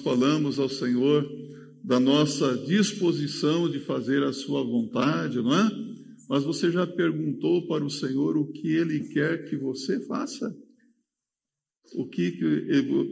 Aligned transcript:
falamos 0.00 0.58
ao 0.58 0.68
Senhor 0.68 1.26
da 1.82 1.98
nossa 1.98 2.56
disposição 2.66 3.70
de 3.70 3.80
fazer 3.80 4.22
a 4.22 4.32
sua 4.32 4.62
vontade, 4.62 5.36
não 5.36 5.54
é? 5.54 5.70
Mas 6.28 6.44
você 6.44 6.70
já 6.70 6.86
perguntou 6.86 7.66
para 7.66 7.84
o 7.84 7.90
Senhor 7.90 8.36
o 8.36 8.52
que 8.52 8.68
ele 8.68 9.08
quer 9.08 9.48
que 9.48 9.56
você 9.56 9.98
faça? 10.06 10.54
O 11.96 12.06
que 12.08 12.38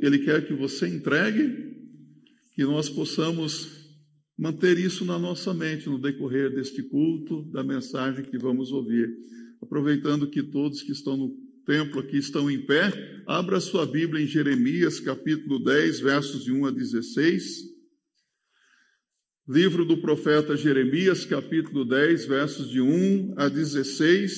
ele 0.02 0.18
quer 0.20 0.46
que 0.46 0.54
você 0.54 0.86
entregue? 0.86 1.76
Que 2.54 2.64
nós 2.64 2.88
possamos 2.88 3.76
manter 4.38 4.78
isso 4.78 5.04
na 5.04 5.18
nossa 5.18 5.52
mente 5.52 5.88
no 5.88 6.00
decorrer 6.00 6.54
deste 6.54 6.82
culto, 6.82 7.42
da 7.50 7.64
mensagem 7.64 8.24
que 8.24 8.38
vamos 8.38 8.70
ouvir. 8.70 9.08
Aproveitando 9.60 10.30
que 10.30 10.42
todos 10.42 10.82
que 10.82 10.92
estão 10.92 11.16
no 11.16 11.47
templo 11.68 12.00
aqui 12.00 12.16
estão 12.16 12.50
em 12.50 12.64
pé, 12.64 12.90
abra 13.26 13.60
sua 13.60 13.84
Bíblia 13.84 14.24
em 14.24 14.26
Jeremias, 14.26 14.98
capítulo 14.98 15.62
10, 15.62 16.00
versos 16.00 16.42
de 16.42 16.50
1 16.50 16.64
a 16.64 16.70
16. 16.70 17.44
Livro 19.46 19.84
do 19.84 19.98
profeta 19.98 20.56
Jeremias, 20.56 21.26
capítulo 21.26 21.84
10, 21.84 22.24
versos 22.24 22.70
de 22.70 22.80
1 22.80 23.34
a 23.36 23.48
16. 23.50 24.32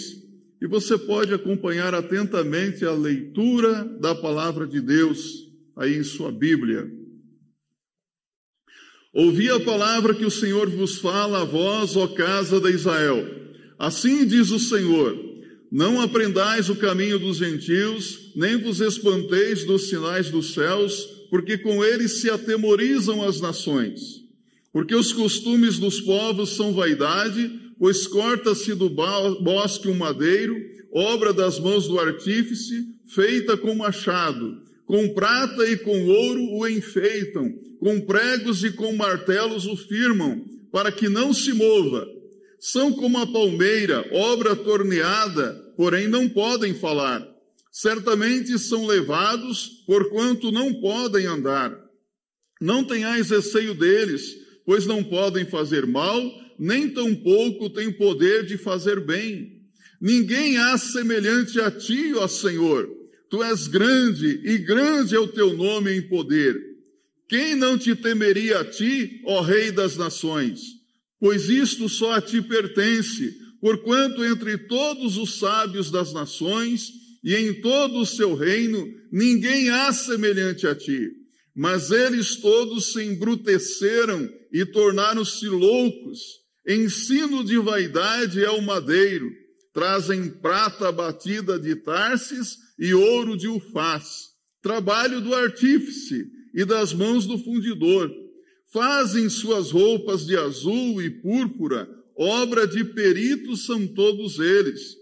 E 0.60 0.66
você 0.66 0.98
pode 0.98 1.32
acompanhar 1.32 1.94
atentamente 1.94 2.84
a 2.84 2.92
leitura 2.92 3.84
da 4.00 4.12
palavra 4.12 4.66
de 4.66 4.80
Deus 4.80 5.48
aí 5.76 5.94
em 5.98 6.02
sua 6.02 6.32
Bíblia. 6.32 6.90
Ouvi 9.14 9.48
a 9.50 9.60
palavra 9.60 10.14
que 10.14 10.24
o 10.24 10.30
Senhor 10.32 10.68
vos 10.68 10.98
fala 10.98 11.42
a 11.42 11.44
vós, 11.44 11.96
ó 11.96 12.08
casa 12.08 12.60
de 12.60 12.70
Israel. 12.70 13.24
Assim 13.78 14.26
diz 14.26 14.50
o 14.50 14.58
Senhor: 14.58 15.29
Não 15.70 16.00
aprendais 16.00 16.68
o 16.68 16.74
caminho 16.74 17.18
dos 17.18 17.36
gentios, 17.36 18.32
nem 18.34 18.56
vos 18.56 18.80
espanteis 18.80 19.64
dos 19.64 19.88
sinais 19.88 20.28
dos 20.28 20.52
céus, 20.52 21.06
porque 21.30 21.56
com 21.56 21.84
eles 21.84 22.20
se 22.20 22.28
atemorizam 22.28 23.22
as 23.22 23.40
nações. 23.40 24.20
Porque 24.72 24.94
os 24.96 25.12
costumes 25.12 25.78
dos 25.78 26.00
povos 26.00 26.56
são 26.56 26.72
vaidade, 26.72 27.50
pois 27.78 28.06
corta-se 28.06 28.74
do 28.74 28.90
bosque 28.90 29.88
um 29.88 29.94
madeiro, 29.94 30.56
obra 30.92 31.32
das 31.32 31.60
mãos 31.60 31.86
do 31.86 32.00
artífice, 32.00 32.86
feita 33.06 33.56
com 33.56 33.72
machado. 33.74 34.62
Com 34.86 35.14
prata 35.14 35.70
e 35.70 35.76
com 35.76 36.06
ouro 36.08 36.42
o 36.52 36.66
enfeitam, 36.66 37.48
com 37.78 38.00
pregos 38.00 38.64
e 38.64 38.72
com 38.72 38.92
martelos 38.96 39.66
o 39.66 39.76
firmam, 39.76 40.44
para 40.72 40.90
que 40.90 41.08
não 41.08 41.32
se 41.32 41.52
mova. 41.52 42.08
São 42.60 42.92
como 42.92 43.18
a 43.18 43.26
palmeira, 43.26 44.06
obra 44.12 44.54
torneada, 44.54 45.54
porém 45.78 46.06
não 46.06 46.28
podem 46.28 46.74
falar. 46.74 47.26
Certamente 47.72 48.58
são 48.58 48.86
levados, 48.86 49.82
porquanto 49.86 50.52
não 50.52 50.74
podem 50.74 51.24
andar. 51.24 51.74
Não 52.60 52.84
tenhais 52.84 53.30
receio 53.30 53.74
deles, 53.74 54.36
pois 54.66 54.84
não 54.86 55.02
podem 55.02 55.46
fazer 55.46 55.86
mal, 55.86 56.22
nem 56.58 56.90
tampouco 56.90 57.70
têm 57.70 57.90
poder 57.90 58.44
de 58.44 58.58
fazer 58.58 59.00
bem. 59.00 59.62
Ninguém 59.98 60.58
há 60.58 60.76
semelhante 60.76 61.58
a 61.60 61.70
ti, 61.70 62.12
ó 62.14 62.28
Senhor. 62.28 62.88
Tu 63.30 63.42
és 63.42 63.68
grande, 63.68 64.42
e 64.44 64.58
grande 64.58 65.14
é 65.14 65.18
o 65.18 65.28
teu 65.28 65.56
nome 65.56 65.96
em 65.96 66.02
poder. 66.02 66.60
Quem 67.28 67.54
não 67.54 67.78
te 67.78 67.94
temeria 67.94 68.60
a 68.60 68.64
ti, 68.64 69.22
ó 69.24 69.40
Rei 69.40 69.70
das 69.70 69.96
nações? 69.96 70.79
Pois 71.20 71.50
isto 71.50 71.86
só 71.86 72.14
a 72.14 72.20
ti 72.22 72.40
pertence, 72.40 73.36
porquanto 73.60 74.24
entre 74.24 74.56
todos 74.56 75.18
os 75.18 75.38
sábios 75.38 75.90
das 75.90 76.14
nações 76.14 76.90
e 77.22 77.36
em 77.36 77.60
todo 77.60 78.00
o 78.00 78.06
seu 78.06 78.34
reino, 78.34 78.88
ninguém 79.12 79.68
há 79.68 79.92
semelhante 79.92 80.66
a 80.66 80.74
ti. 80.74 81.10
Mas 81.54 81.90
eles 81.90 82.36
todos 82.36 82.94
se 82.94 83.02
embruteceram 83.02 84.26
e 84.50 84.64
tornaram-se 84.64 85.46
loucos. 85.46 86.18
Ensino 86.66 87.44
de 87.44 87.58
vaidade 87.58 88.42
é 88.42 88.50
o 88.50 88.62
madeiro. 88.62 89.30
Trazem 89.74 90.30
prata 90.30 90.90
batida 90.90 91.58
de 91.58 91.76
Tarsis 91.76 92.56
e 92.78 92.94
ouro 92.94 93.36
de 93.36 93.46
Ufaz. 93.46 94.30
Trabalho 94.62 95.20
do 95.20 95.34
artífice 95.34 96.24
e 96.54 96.64
das 96.64 96.94
mãos 96.94 97.26
do 97.26 97.36
fundidor. 97.36 98.10
Fazem 98.72 99.28
suas 99.28 99.70
roupas 99.70 100.24
de 100.26 100.36
azul 100.36 101.02
e 101.02 101.10
púrpura, 101.10 101.88
obra 102.16 102.66
de 102.66 102.84
peritos 102.84 103.66
são 103.66 103.86
todos 103.86 104.38
eles. 104.38 104.96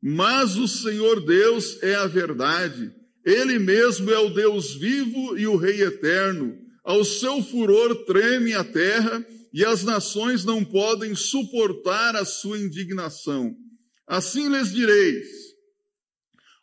Mas 0.00 0.56
o 0.56 0.68
Senhor 0.68 1.24
Deus 1.24 1.82
é 1.82 1.94
a 1.94 2.06
verdade. 2.06 2.92
Ele 3.24 3.58
mesmo 3.58 4.10
é 4.10 4.18
o 4.18 4.30
Deus 4.30 4.74
vivo 4.74 5.36
e 5.36 5.46
o 5.46 5.56
Rei 5.56 5.82
eterno 5.82 6.56
ao 6.88 7.04
seu 7.04 7.42
furor 7.42 7.94
treme 8.06 8.54
a 8.54 8.64
terra 8.64 9.22
e 9.52 9.62
as 9.62 9.84
nações 9.84 10.42
não 10.42 10.64
podem 10.64 11.14
suportar 11.14 12.16
a 12.16 12.24
sua 12.24 12.58
indignação. 12.58 13.54
Assim 14.06 14.48
lhes 14.48 14.72
direis: 14.72 15.26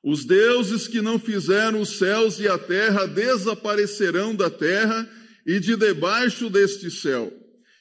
os 0.04 0.26
deuses 0.26 0.88
que 0.88 1.00
não 1.00 1.20
fizeram 1.20 1.80
os 1.80 2.00
céus 2.00 2.40
e 2.40 2.48
a 2.48 2.58
terra 2.58 3.06
desaparecerão 3.06 4.36
da 4.36 4.50
terra 4.50 5.08
e 5.46 5.60
de 5.60 5.76
debaixo 5.76 6.50
deste 6.50 6.90
céu. 6.90 7.32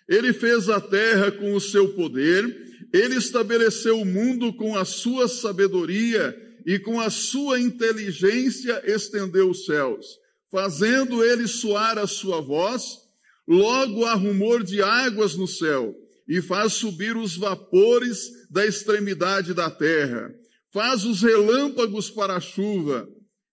Ele 0.09 0.33
fez 0.33 0.69
a 0.69 0.81
terra 0.81 1.31
com 1.31 1.55
o 1.55 1.61
seu 1.61 1.95
poder, 1.95 2.45
ele 2.93 3.17
estabeleceu 3.17 4.01
o 4.01 4.05
mundo 4.05 4.53
com 4.53 4.77
a 4.77 4.85
sua 4.85 5.29
sabedoria 5.29 6.37
e 6.67 6.79
com 6.79 7.01
a 7.01 7.11
sua 7.11 7.61
inteligência 7.61 8.83
estendeu 8.85 9.51
os 9.51 9.65
céus 9.65 10.25
fazendo 10.55 11.25
ele 11.25 11.49
soar 11.49 11.99
a 11.99 12.07
sua 12.07 12.41
voz, 12.41 13.01
logo 13.45 14.05
há 14.05 14.15
rumor 14.15 14.63
de 14.63 14.81
águas 14.81 15.35
no 15.35 15.49
céu, 15.49 15.93
e 16.29 16.41
faz 16.41 16.75
subir 16.75 17.17
os 17.17 17.37
vapores 17.37 18.31
da 18.49 18.65
extremidade 18.65 19.53
da 19.53 19.69
terra, 19.69 20.33
faz 20.73 21.05
os 21.05 21.23
relâmpagos 21.23 22.09
para 22.09 22.37
a 22.37 22.41
chuva, 22.41 23.09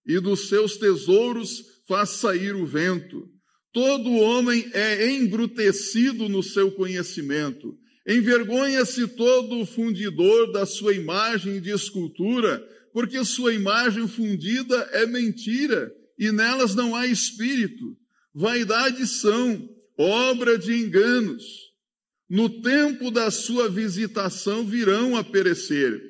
e 0.06 0.20
dos 0.20 0.48
seus 0.48 0.78
tesouros 0.78 1.64
faz 1.88 2.10
sair 2.12 2.54
o 2.54 2.68
vento. 2.68 3.28
Todo 3.74 4.12
homem 4.12 4.70
é 4.74 5.09
embrutecido 5.12 6.28
no 6.28 6.44
seu 6.44 6.72
conhecimento. 6.72 7.78
Envergonha-se 8.06 9.08
todo 9.08 9.59
o 9.59 9.66
fundidor 9.66 10.52
da 10.52 10.66
sua 10.66 10.94
imagem 10.94 11.62
de 11.62 11.70
escultura, 11.70 12.62
porque 12.94 13.24
sua 13.24 13.54
imagem 13.54 14.08
fundida 14.08 14.76
é 14.92 15.06
mentira 15.06 15.92
e 16.18 16.31
nelas 16.31 16.76
não 16.76 16.96
há 16.96 17.08
espírito. 17.08 17.98
Vaidades 18.34 19.22
são 19.22 19.70
obra 19.98 20.58
de 20.58 20.74
enganos. 20.74 21.44
No 22.30 22.62
tempo 22.62 23.12
da 23.12 23.30
sua 23.30 23.70
visitação 23.70 24.66
virão 24.66 25.16
a 25.16 25.24
perecer. 25.24 26.02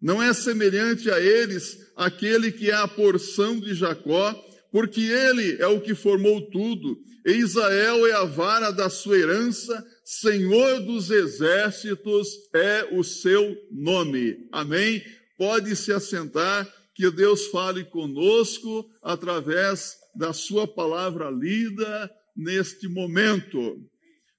Não 0.00 0.22
é 0.22 0.32
semelhante 0.32 1.10
a 1.10 1.20
eles 1.20 1.78
aquele 1.96 2.52
que 2.52 2.70
é 2.70 2.74
a 2.74 2.86
porção 2.86 3.58
de 3.58 3.74
Jacó, 3.74 4.34
porque 4.74 5.02
ele 5.02 5.62
é 5.62 5.68
o 5.68 5.80
que 5.80 5.94
formou 5.94 6.50
tudo, 6.50 7.00
e 7.24 7.30
Israel 7.30 8.04
é 8.08 8.12
a 8.12 8.24
vara 8.24 8.72
da 8.72 8.90
sua 8.90 9.16
herança, 9.16 9.86
Senhor 10.04 10.80
dos 10.80 11.12
exércitos 11.12 12.26
é 12.52 12.88
o 12.90 13.04
seu 13.04 13.56
nome. 13.70 14.36
Amém? 14.50 15.00
Pode 15.38 15.76
se 15.76 15.92
assentar 15.92 16.68
que 16.92 17.08
Deus 17.08 17.46
fale 17.46 17.84
conosco 17.84 18.84
através 19.00 19.94
da 20.12 20.32
Sua 20.32 20.66
palavra 20.66 21.30
lida 21.30 22.10
neste 22.36 22.88
momento. 22.88 23.80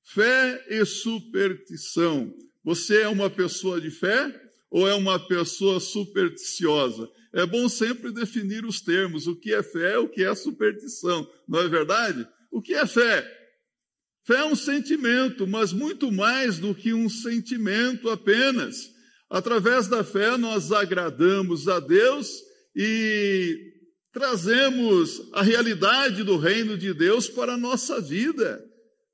Fé 0.03 0.65
e 0.69 0.83
superstição. 0.83 2.35
Você 2.61 3.03
é 3.03 3.07
uma 3.07 3.29
pessoa 3.29 3.79
de 3.79 3.89
fé 3.89 4.37
ou 4.69 4.85
é 4.85 4.93
uma 4.95 5.17
pessoa 5.17 5.79
supersticiosa? 5.79 7.09
É 7.35 7.45
bom 7.45 7.67
sempre 7.67 8.13
definir 8.13 8.65
os 8.65 8.79
termos, 8.79 9.27
o 9.27 9.35
que 9.35 9.53
é 9.53 9.61
fé, 9.61 9.97
o 9.99 10.07
que 10.07 10.23
é 10.23 10.33
superstição, 10.33 11.29
não 11.45 11.59
é 11.59 11.67
verdade? 11.67 12.25
O 12.49 12.61
que 12.61 12.73
é 12.73 12.87
fé? 12.87 13.29
Fé 14.23 14.37
é 14.37 14.45
um 14.45 14.55
sentimento, 14.55 15.45
mas 15.45 15.73
muito 15.73 16.09
mais 16.13 16.59
do 16.59 16.73
que 16.73 16.93
um 16.93 17.09
sentimento 17.09 18.09
apenas. 18.09 18.89
Através 19.29 19.87
da 19.87 20.01
fé, 20.01 20.37
nós 20.37 20.71
agradamos 20.71 21.67
a 21.67 21.81
Deus 21.81 22.29
e 22.73 23.59
trazemos 24.13 25.21
a 25.33 25.43
realidade 25.43 26.23
do 26.23 26.37
reino 26.37 26.77
de 26.77 26.93
Deus 26.93 27.27
para 27.27 27.55
a 27.55 27.57
nossa 27.57 27.99
vida. 27.99 28.63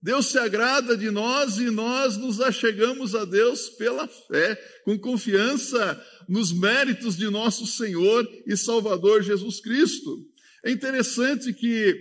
Deus 0.01 0.27
se 0.27 0.39
agrada 0.39 0.97
de 0.97 1.11
nós 1.11 1.57
e 1.57 1.69
nós 1.69 2.17
nos 2.17 2.41
achegamos 2.41 3.13
a 3.13 3.23
Deus 3.23 3.69
pela 3.69 4.07
fé, 4.07 4.55
com 4.83 4.97
confiança 4.97 6.03
nos 6.27 6.51
méritos 6.51 7.15
de 7.15 7.29
nosso 7.29 7.67
Senhor 7.67 8.27
e 8.47 8.57
Salvador 8.57 9.21
Jesus 9.21 9.61
Cristo. 9.61 10.25
É 10.65 10.71
interessante 10.71 11.53
que 11.53 11.95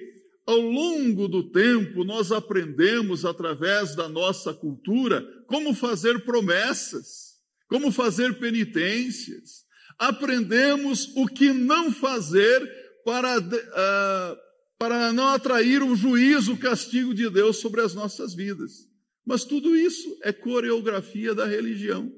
ao 0.47 0.61
longo 0.61 1.29
do 1.29 1.51
tempo 1.51 2.03
nós 2.03 2.33
aprendemos 2.33 3.25
através 3.25 3.95
da 3.95 4.09
nossa 4.09 4.55
cultura 4.55 5.23
como 5.47 5.75
fazer 5.75 6.25
promessas, 6.25 7.35
como 7.69 7.93
fazer 7.93 8.39
penitências, 8.39 9.65
aprendemos 9.99 11.13
o 11.15 11.27
que 11.27 11.53
não 11.53 11.93
fazer 11.93 12.67
para 13.05 13.39
uh, 13.39 14.50
para 14.81 15.13
não 15.13 15.29
atrair 15.29 15.83
o 15.83 15.95
juízo, 15.95 16.55
o 16.55 16.59
castigo 16.59 17.13
de 17.13 17.29
Deus 17.29 17.59
sobre 17.59 17.83
as 17.83 17.93
nossas 17.93 18.35
vidas. 18.35 18.89
Mas 19.27 19.45
tudo 19.45 19.77
isso 19.77 20.19
é 20.23 20.33
coreografia 20.33 21.35
da 21.35 21.45
religião. 21.45 22.11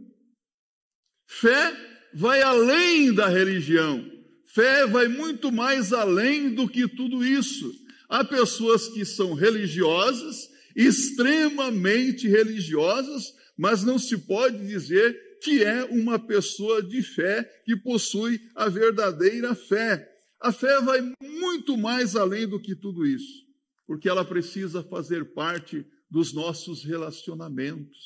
Fé 1.27 1.77
vai 2.15 2.41
além 2.41 3.13
da 3.13 3.27
religião. 3.27 4.09
Fé 4.47 4.87
vai 4.87 5.09
muito 5.09 5.51
mais 5.51 5.93
além 5.93 6.55
do 6.55 6.69
que 6.69 6.87
tudo 6.87 7.25
isso. 7.25 7.75
Há 8.09 8.23
pessoas 8.23 8.87
que 8.87 9.05
são 9.05 9.35
religiosas, 9.35 10.49
extremamente 10.77 12.29
religiosas, 12.29 13.25
mas 13.59 13.83
não 13.83 13.99
se 13.99 14.17
pode 14.17 14.65
dizer 14.65 15.19
que 15.43 15.65
é 15.65 15.83
uma 15.87 16.17
pessoa 16.17 16.81
de 16.81 17.03
fé 17.03 17.43
que 17.65 17.75
possui 17.75 18.41
a 18.55 18.69
verdadeira 18.69 19.53
fé. 19.53 20.12
A 20.43 20.51
fé 20.51 20.81
vai 20.81 21.01
muito 21.21 21.77
mais 21.79 22.17
além 22.17 22.49
do 22.49 22.59
que 22.59 22.75
tudo 22.75 23.07
isso, 23.07 23.47
porque 23.87 24.09
ela 24.09 24.25
precisa 24.25 24.83
fazer 24.83 25.33
parte 25.35 25.87
dos 26.11 26.33
nossos 26.33 26.83
relacionamentos, 26.83 27.97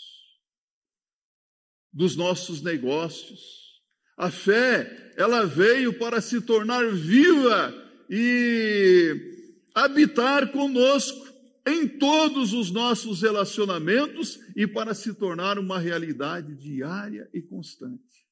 dos 1.90 2.14
nossos 2.14 2.60
negócios. 2.60 3.80
A 4.18 4.30
fé, 4.30 5.14
ela 5.16 5.46
veio 5.46 5.98
para 5.98 6.20
se 6.20 6.42
tornar 6.42 6.86
viva 6.92 7.74
e 8.10 9.64
habitar 9.74 10.52
conosco 10.52 11.26
em 11.66 11.88
todos 11.88 12.52
os 12.52 12.70
nossos 12.70 13.22
relacionamentos 13.22 14.38
e 14.54 14.66
para 14.66 14.92
se 14.92 15.14
tornar 15.14 15.58
uma 15.58 15.78
realidade 15.78 16.54
diária 16.54 17.30
e 17.32 17.40
constante. 17.40 18.26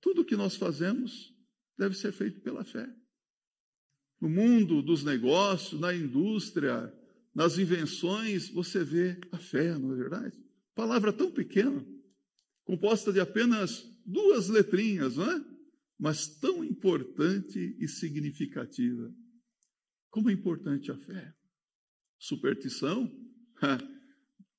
Tudo 0.00 0.24
que 0.24 0.34
nós 0.34 0.56
fazemos 0.56 1.30
deve 1.76 1.94
ser 1.94 2.10
feito 2.10 2.40
pela 2.40 2.64
fé 2.64 2.88
no 4.20 4.28
mundo 4.28 4.82
dos 4.82 5.04
negócios, 5.04 5.80
na 5.80 5.94
indústria, 5.94 6.92
nas 7.34 7.58
invenções, 7.58 8.48
você 8.48 8.82
vê 8.82 9.18
a 9.30 9.38
fé, 9.38 9.78
não 9.78 9.92
é 9.92 9.96
verdade? 9.96 10.38
Palavra 10.74 11.12
tão 11.12 11.30
pequena, 11.30 11.84
composta 12.64 13.12
de 13.12 13.20
apenas 13.20 13.84
duas 14.04 14.48
letrinhas, 14.48 15.16
não 15.16 15.30
é? 15.30 15.44
Mas 15.98 16.28
tão 16.38 16.64
importante 16.64 17.76
e 17.78 17.88
significativa. 17.88 19.12
Como 20.10 20.30
é 20.30 20.32
importante 20.32 20.90
a 20.90 20.96
fé? 20.96 21.34
Superstição? 22.18 23.10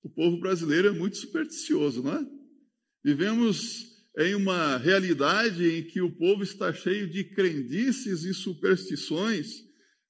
O 0.01 0.09
povo 0.09 0.39
brasileiro 0.39 0.87
é 0.87 0.91
muito 0.91 1.17
supersticioso, 1.17 2.01
não 2.01 2.13
é? 2.13 2.25
Vivemos 3.03 3.88
em 4.17 4.35
uma 4.35 4.77
realidade 4.77 5.63
em 5.63 5.83
que 5.83 6.01
o 6.01 6.11
povo 6.11 6.43
está 6.43 6.73
cheio 6.73 7.09
de 7.09 7.23
crendices 7.23 8.23
e 8.23 8.33
superstições, 8.33 9.47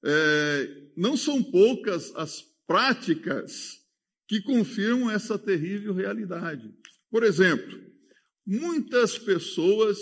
é, 0.04 0.90
não 0.96 1.18
são 1.18 1.44
poucas 1.44 2.14
as 2.16 2.42
práticas 2.66 3.80
que 4.28 4.42
confirmam 4.42 5.10
essa 5.10 5.38
terrível 5.38 5.94
realidade. 5.94 6.74
Por 7.10 7.24
exemplo, 7.24 7.80
muitas 8.46 9.18
pessoas 9.18 9.98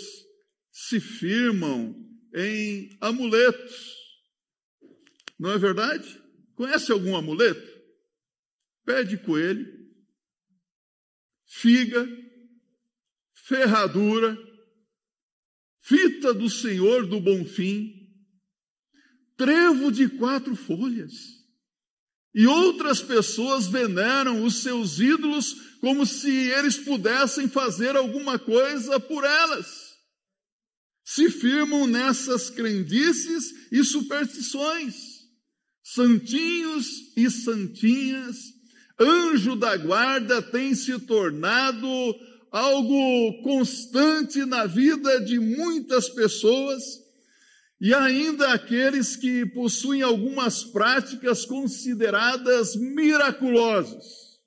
se 0.70 1.00
firmam 1.00 1.96
em 2.34 2.96
amuletos. 3.00 3.96
Não 5.38 5.50
é 5.50 5.58
verdade? 5.58 6.22
Conhece 6.54 6.92
algum 6.92 7.16
amuleto? 7.16 7.78
Pé 8.84 9.02
de 9.02 9.16
coelho, 9.18 9.66
figa, 11.46 12.06
ferradura, 13.48 14.36
fita 15.80 16.34
do 16.34 16.50
Senhor 16.50 17.06
do 17.06 17.18
Bom 17.18 17.46
Fim, 17.46 17.94
trevo 19.38 19.90
de 19.90 20.06
quatro 20.06 20.54
folhas. 20.54 21.14
E 22.34 22.46
outras 22.46 23.00
pessoas 23.00 23.66
veneram 23.66 24.44
os 24.44 24.62
seus 24.62 25.00
ídolos 25.00 25.54
como 25.80 26.04
se 26.04 26.30
eles 26.30 26.76
pudessem 26.76 27.48
fazer 27.48 27.96
alguma 27.96 28.38
coisa 28.38 29.00
por 29.00 29.24
elas. 29.24 29.96
Se 31.02 31.30
firmam 31.30 31.86
nessas 31.86 32.50
crendices 32.50 33.72
e 33.72 33.82
superstições. 33.82 34.94
Santinhos 35.82 36.86
e 37.16 37.30
santinhas, 37.30 38.36
anjo 39.00 39.56
da 39.56 39.74
guarda 39.78 40.42
tem 40.42 40.74
se 40.74 40.98
tornado 41.00 41.88
algo 42.50 43.42
constante 43.42 44.44
na 44.44 44.66
vida 44.66 45.20
de 45.20 45.38
muitas 45.38 46.08
pessoas 46.08 46.82
e 47.80 47.94
ainda 47.94 48.52
aqueles 48.52 49.14
que 49.16 49.46
possuem 49.46 50.02
algumas 50.02 50.64
práticas 50.64 51.44
consideradas 51.44 52.74
miraculosas. 52.74 54.38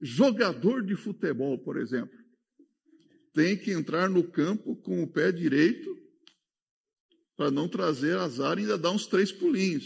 Jogador 0.00 0.84
de 0.84 0.96
futebol, 0.96 1.58
por 1.58 1.78
exemplo, 1.78 2.16
tem 3.32 3.56
que 3.56 3.70
entrar 3.70 4.08
no 4.08 4.24
campo 4.24 4.74
com 4.76 5.02
o 5.02 5.06
pé 5.06 5.30
direito 5.30 5.96
para 7.36 7.50
não 7.50 7.68
trazer 7.68 8.16
azar 8.16 8.58
e 8.58 8.62
ainda 8.62 8.78
dar 8.78 8.90
uns 8.90 9.06
três 9.06 9.30
pulinhos. 9.30 9.84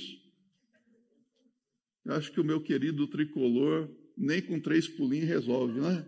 Eu 2.04 2.14
acho 2.14 2.32
que 2.32 2.40
o 2.40 2.44
meu 2.44 2.62
querido 2.62 3.06
tricolor 3.08 3.90
nem 4.16 4.40
com 4.40 4.60
três 4.60 4.88
pulinhos 4.88 5.28
resolve, 5.28 5.80
né? 5.80 6.06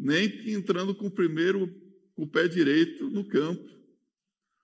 Nem 0.00 0.50
entrando 0.52 0.94
com 0.94 1.06
o 1.06 1.10
primeiro, 1.10 1.68
com 2.14 2.22
o 2.22 2.30
pé 2.30 2.48
direito 2.48 3.10
no 3.10 3.24
campo. 3.28 3.68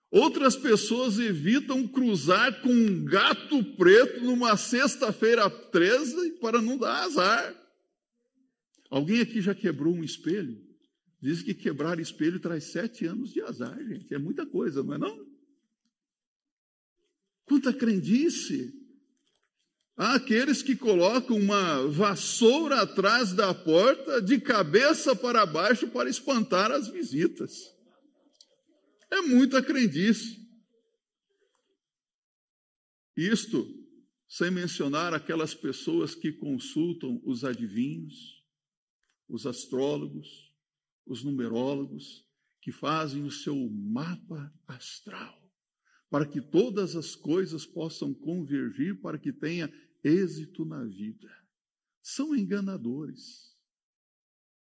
Outras 0.09 0.55
pessoas 0.55 1.19
evitam 1.19 1.87
cruzar 1.87 2.61
com 2.61 2.69
um 2.69 3.05
gato 3.05 3.63
preto 3.75 4.23
numa 4.23 4.57
sexta-feira 4.57 5.49
13 5.49 6.39
para 6.39 6.61
não 6.61 6.77
dar 6.77 7.03
azar. 7.03 7.55
Alguém 8.89 9.21
aqui 9.21 9.41
já 9.41 9.53
quebrou 9.53 9.93
um 9.93 10.03
espelho? 10.03 10.59
Diz 11.21 11.43
que 11.43 11.53
quebrar 11.53 11.99
espelho 11.99 12.39
traz 12.39 12.65
sete 12.65 13.05
anos 13.05 13.31
de 13.31 13.41
azar, 13.41 13.77
gente. 13.85 14.13
É 14.13 14.17
muita 14.17 14.45
coisa, 14.45 14.81
não 14.81 14.93
é 14.93 14.97
não? 14.97 15.27
Quanta 17.45 17.73
crendice! 17.73 18.86
Há 19.97 20.13
aqueles 20.13 20.61
que 20.61 20.75
colocam 20.75 21.35
uma 21.35 21.87
vassoura 21.87 22.83
atrás 22.83 23.33
da 23.33 23.51
porta, 23.51 24.21
de 24.21 24.39
cabeça 24.39 25.15
para 25.15 25.43
baixo, 25.43 25.87
para 25.87 26.07
espantar 26.07 26.71
as 26.71 26.87
visitas. 26.87 27.75
É 29.09 29.21
muita 29.21 29.63
crendice. 29.63 30.37
Isto 33.15 33.67
sem 34.27 34.51
mencionar 34.51 35.15
aquelas 35.15 35.55
pessoas 35.55 36.13
que 36.13 36.31
consultam 36.31 37.19
os 37.25 37.43
adivinhos, 37.43 38.45
os 39.27 39.47
astrólogos, 39.47 40.53
os 41.07 41.23
numerólogos, 41.23 42.23
que 42.61 42.71
fazem 42.71 43.23
o 43.23 43.31
seu 43.31 43.55
mapa 43.71 44.53
astral, 44.67 45.41
para 46.09 46.27
que 46.27 46.39
todas 46.39 46.95
as 46.95 47.15
coisas 47.15 47.65
possam 47.65 48.13
convergir, 48.13 49.01
para 49.01 49.17
que 49.17 49.31
tenha 49.31 49.71
êxito 50.07 50.65
na 50.65 50.83
vida. 50.83 51.29
São 52.01 52.35
enganadores 52.35 53.55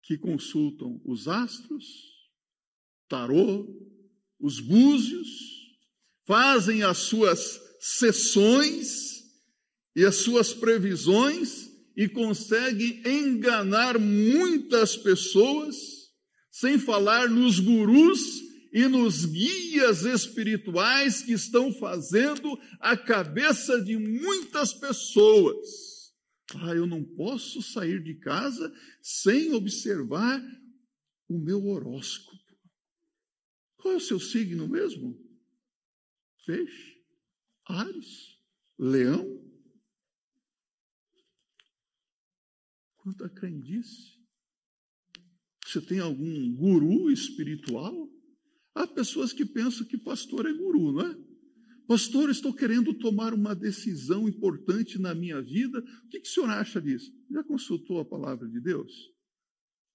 que 0.03 0.17
consultam 0.17 0.99
os 1.05 1.27
astros, 1.27 1.85
tarô, 3.07 3.67
os 4.39 4.59
búzios, 4.59 5.27
fazem 6.25 6.83
as 6.83 6.97
suas 6.97 7.61
sessões 7.79 9.23
e 9.95 10.03
as 10.03 10.17
suas 10.17 10.53
previsões 10.53 11.69
e 11.95 12.07
conseguem 12.07 13.01
enganar 13.05 13.99
muitas 13.99 14.95
pessoas, 14.95 15.75
sem 16.49 16.79
falar 16.79 17.29
nos 17.29 17.59
gurus 17.59 18.48
e 18.71 18.87
nos 18.87 19.25
guias 19.25 20.03
espirituais 20.03 21.23
que 21.23 21.33
estão 21.33 21.73
fazendo 21.73 22.57
a 22.79 22.95
cabeça 22.95 23.81
de 23.83 23.97
muitas 23.97 24.73
pessoas. 24.73 26.13
Ah, 26.55 26.73
eu 26.73 26.87
não 26.87 27.03
posso 27.03 27.61
sair 27.61 28.01
de 28.03 28.15
casa 28.15 28.73
sem 29.01 29.53
observar 29.53 30.41
o 31.27 31.37
meu 31.37 31.65
horóscopo. 31.67 32.39
Qual 33.77 33.93
é 33.93 33.97
o 33.97 34.01
seu 34.01 34.19
signo 34.19 34.67
mesmo? 34.67 35.17
Peixe, 36.45 36.97
Ares, 37.65 38.39
Leão. 38.77 39.47
Quanta 42.97 43.29
crendice. 43.29 44.19
Você 45.63 45.79
tem 45.79 45.99
algum 45.99 46.55
guru 46.55 47.11
espiritual? 47.11 48.09
Há 48.79 48.87
pessoas 48.87 49.33
que 49.33 49.43
pensam 49.43 49.85
que 49.85 49.97
pastor 49.97 50.45
é 50.45 50.53
guru, 50.53 50.93
não 50.93 51.01
é? 51.01 51.17
Pastor, 51.85 52.29
estou 52.29 52.53
querendo 52.53 52.93
tomar 52.93 53.33
uma 53.33 53.53
decisão 53.53 54.25
importante 54.29 54.97
na 54.97 55.13
minha 55.13 55.41
vida. 55.41 55.79
O 56.05 56.07
que, 56.07 56.21
que 56.21 56.29
o 56.29 56.31
senhor 56.31 56.49
acha 56.49 56.81
disso? 56.81 57.11
Já 57.29 57.43
consultou 57.43 57.99
a 57.99 58.05
palavra 58.05 58.47
de 58.47 58.61
Deus? 58.61 58.89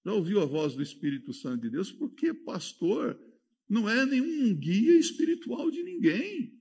Já 0.05 0.13
ouviu 0.13 0.39
a 0.39 0.45
voz 0.45 0.75
do 0.75 0.83
Espírito 0.83 1.33
Santo 1.33 1.63
de 1.63 1.71
Deus? 1.71 1.91
Porque 1.91 2.31
pastor 2.31 3.19
não 3.67 3.89
é 3.89 4.05
nenhum 4.05 4.53
guia 4.55 4.99
espiritual 4.99 5.71
de 5.71 5.81
ninguém. 5.81 6.53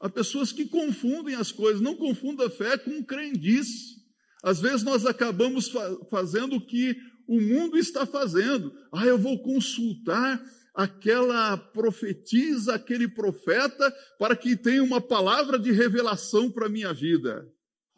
Há 0.00 0.08
pessoas 0.08 0.50
que 0.50 0.66
confundem 0.66 1.36
as 1.36 1.52
coisas, 1.52 1.80
não 1.80 1.94
confunda 1.94 2.50
fé 2.50 2.76
com 2.78 3.00
crendice. 3.04 4.02
Às 4.42 4.60
vezes 4.60 4.82
nós 4.82 5.06
acabamos 5.06 5.68
fa 5.68 6.04
fazendo 6.06 6.56
o 6.56 6.66
que 6.66 6.96
o 7.28 7.40
mundo 7.40 7.78
está 7.78 8.04
fazendo. 8.04 8.74
Ah, 8.92 9.06
eu 9.06 9.16
vou 9.16 9.40
consultar 9.40 10.44
aquela 10.74 11.56
profetisa, 11.56 12.74
aquele 12.74 13.08
profeta, 13.08 13.92
para 14.18 14.36
que 14.36 14.56
tenha 14.56 14.82
uma 14.82 15.00
palavra 15.00 15.58
de 15.58 15.72
revelação 15.72 16.50
para 16.50 16.66
a 16.66 16.70
minha 16.70 16.92
vida. 16.92 17.46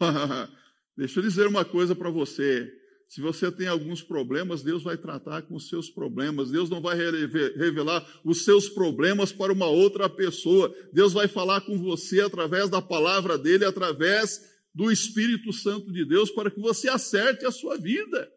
Deixa 0.96 1.20
eu 1.20 1.22
dizer 1.22 1.46
uma 1.46 1.64
coisa 1.64 1.94
para 1.94 2.10
você. 2.10 2.70
Se 3.08 3.20
você 3.20 3.52
tem 3.52 3.66
alguns 3.66 4.02
problemas, 4.02 4.62
Deus 4.62 4.82
vai 4.82 4.96
tratar 4.96 5.42
com 5.42 5.54
os 5.54 5.68
seus 5.68 5.90
problemas. 5.90 6.50
Deus 6.50 6.70
não 6.70 6.80
vai 6.80 6.96
revelar 6.96 8.06
os 8.24 8.42
seus 8.42 8.70
problemas 8.70 9.30
para 9.30 9.52
uma 9.52 9.66
outra 9.66 10.08
pessoa. 10.08 10.74
Deus 10.94 11.12
vai 11.12 11.28
falar 11.28 11.60
com 11.60 11.78
você 11.78 12.22
através 12.22 12.70
da 12.70 12.80
palavra 12.80 13.36
dele, 13.36 13.66
através 13.66 14.40
do 14.74 14.90
Espírito 14.90 15.52
Santo 15.52 15.92
de 15.92 16.06
Deus, 16.06 16.30
para 16.30 16.50
que 16.50 16.58
você 16.58 16.88
acerte 16.88 17.44
a 17.44 17.50
sua 17.50 17.76
vida. 17.76 18.30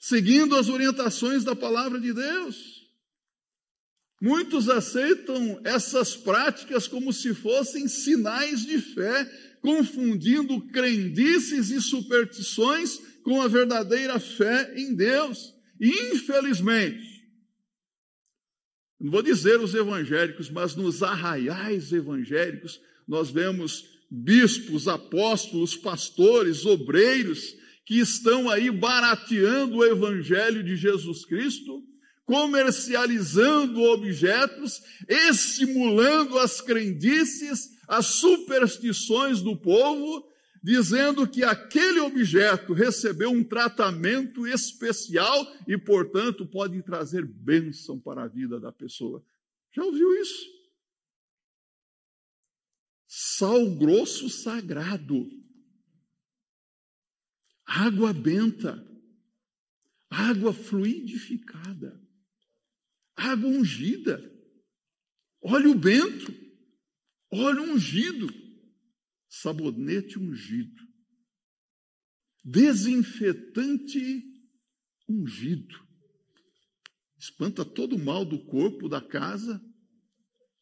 Seguindo 0.00 0.56
as 0.56 0.70
orientações 0.70 1.44
da 1.44 1.54
palavra 1.54 2.00
de 2.00 2.14
Deus. 2.14 2.80
Muitos 4.20 4.68
aceitam 4.68 5.60
essas 5.62 6.16
práticas 6.16 6.88
como 6.88 7.12
se 7.12 7.34
fossem 7.34 7.86
sinais 7.86 8.64
de 8.64 8.78
fé, 8.78 9.24
confundindo 9.60 10.60
crendices 10.68 11.70
e 11.70 11.82
superstições 11.82 12.98
com 13.22 13.42
a 13.42 13.48
verdadeira 13.48 14.18
fé 14.18 14.72
em 14.74 14.94
Deus. 14.94 15.54
Infelizmente, 15.78 17.20
não 18.98 19.10
vou 19.10 19.22
dizer 19.22 19.60
os 19.60 19.74
evangélicos, 19.74 20.50
mas 20.50 20.74
nos 20.76 21.02
arraiais 21.02 21.92
evangélicos, 21.92 22.80
nós 23.06 23.30
vemos 23.30 23.84
bispos, 24.10 24.88
apóstolos, 24.88 25.76
pastores, 25.76 26.66
obreiros, 26.66 27.54
que 27.90 27.98
estão 27.98 28.48
aí 28.48 28.70
barateando 28.70 29.78
o 29.78 29.84
evangelho 29.84 30.62
de 30.62 30.76
Jesus 30.76 31.24
Cristo, 31.24 31.84
comercializando 32.24 33.82
objetos, 33.82 34.80
estimulando 35.08 36.38
as 36.38 36.60
crendices, 36.60 37.80
as 37.88 38.06
superstições 38.06 39.42
do 39.42 39.56
povo, 39.56 40.24
dizendo 40.62 41.26
que 41.26 41.42
aquele 41.42 41.98
objeto 41.98 42.72
recebeu 42.74 43.32
um 43.32 43.42
tratamento 43.42 44.46
especial 44.46 45.52
e, 45.66 45.76
portanto, 45.76 46.46
pode 46.46 46.80
trazer 46.84 47.26
bênção 47.26 47.98
para 47.98 48.22
a 48.22 48.28
vida 48.28 48.60
da 48.60 48.70
pessoa. 48.70 49.20
Já 49.72 49.82
ouviu 49.82 50.14
isso? 50.22 50.46
Sal 53.08 53.68
grosso 53.70 54.30
sagrado, 54.30 55.39
água 57.70 58.12
benta, 58.12 58.84
água 60.10 60.52
fluidificada, 60.52 62.00
água 63.14 63.48
ungida, 63.48 64.18
óleo 65.40 65.74
bento 65.74 66.40
óleo 67.30 67.62
ungido, 67.62 68.28
sabonete 69.28 70.18
ungido, 70.18 70.82
desinfetante 72.42 74.24
ungido. 75.08 75.88
Espanta 77.16 77.64
todo 77.64 77.96
o 77.96 78.04
mal 78.04 78.24
do 78.24 78.44
corpo, 78.46 78.88
da 78.88 79.00
casa. 79.00 79.62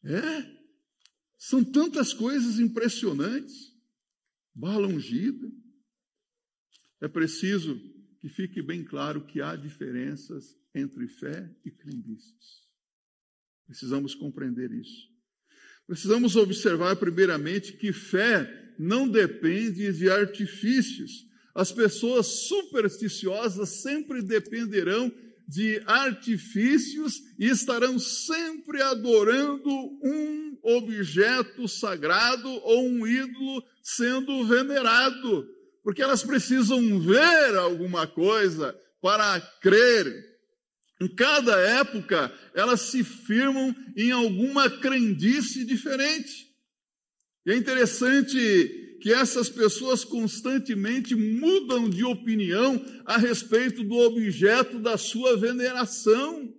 É, 0.05 0.59
são 1.39 1.65
tantas 1.65 2.13
coisas 2.13 2.59
impressionantes. 2.59 3.73
Bala 4.53 4.89
ungida. 4.89 5.49
É 7.01 7.09
preciso 7.09 7.79
que 8.21 8.29
fique 8.29 8.61
bem 8.61 8.85
claro 8.85 9.25
que 9.25 9.41
há 9.41 9.55
diferenças 9.55 10.57
entre 10.75 11.07
fé 11.09 11.49
e 11.65 11.71
crendices. 11.71 12.67
Precisamos 13.67 14.15
compreender 14.15 14.73
isso. 14.73 15.09
Precisamos 15.87 16.37
observar, 16.37 16.97
primeiramente, 16.97 17.73
que 17.73 17.93
fé 17.93 18.75
não 18.79 19.09
depende 19.09 19.93
de 19.93 20.11
artifícios. 20.11 21.27
As 21.55 21.73
pessoas 21.73 22.27
supersticiosas 22.49 23.83
sempre 23.83 24.23
dependerão 24.23 25.13
de 25.49 25.83
artifícios 25.87 27.23
e 27.39 27.47
estarão 27.47 27.99
sempre 27.99 28.83
adorando 28.83 29.71
um 30.03 30.59
objeto 30.63 31.67
sagrado 31.67 32.49
ou 32.49 32.87
um 32.87 33.07
ídolo 33.07 33.65
sendo 33.83 34.45
venerado, 34.47 35.49
porque 35.83 36.03
elas 36.03 36.23
precisam 36.23 37.01
ver 37.01 37.57
alguma 37.57 38.07
coisa 38.07 38.79
para 39.01 39.41
crer. 39.61 40.27
Em 41.01 41.09
cada 41.09 41.57
época, 41.59 42.33
elas 42.55 42.81
se 42.83 43.05
firmam 43.05 43.75
em 43.97 44.11
alguma 44.11 44.69
crendice 44.69 45.65
diferente. 45.65 46.49
E 47.47 47.53
é 47.53 47.57
interessante 47.57 48.99
que 49.01 49.13
essas 49.13 49.49
pessoas 49.49 50.05
constantemente 50.05 51.15
mudam 51.15 51.89
de 51.89 52.05
opinião 52.05 52.85
a 53.07 53.17
respeito 53.17 53.85
do 53.85 53.95
objeto 53.95 54.81
da 54.81 54.99
sua 54.99 55.37
veneração. 55.37 56.53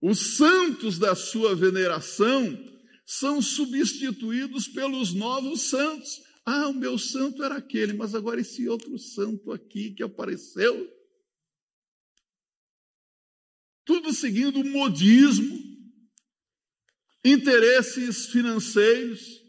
Os 0.00 0.36
santos 0.36 0.98
da 0.98 1.16
sua 1.16 1.54
veneração 1.54 2.56
são 3.04 3.42
substituídos 3.42 4.68
pelos 4.68 5.12
novos 5.12 5.62
santos. 5.62 6.22
Ah, 6.46 6.68
o 6.68 6.72
meu 6.72 6.96
santo 6.96 7.42
era 7.42 7.56
aquele, 7.56 7.92
mas 7.92 8.14
agora 8.14 8.40
esse 8.40 8.68
outro 8.68 8.96
santo 8.98 9.50
aqui 9.50 9.90
que 9.90 10.02
apareceu 10.04 10.96
tudo 13.86 14.12
seguindo 14.12 14.64
modismo, 14.64 15.56
interesses 17.24 18.26
financeiros, 18.26 19.40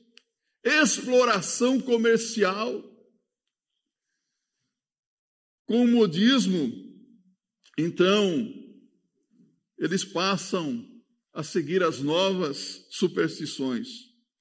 exploração 0.63 1.79
comercial. 1.81 2.83
Com 5.65 5.83
o 5.83 5.87
modismo, 5.87 6.71
então, 7.77 8.53
eles 9.77 10.05
passam 10.05 10.87
a 11.33 11.43
seguir 11.43 11.83
as 11.83 11.99
novas 11.99 12.87
superstições. 12.89 13.87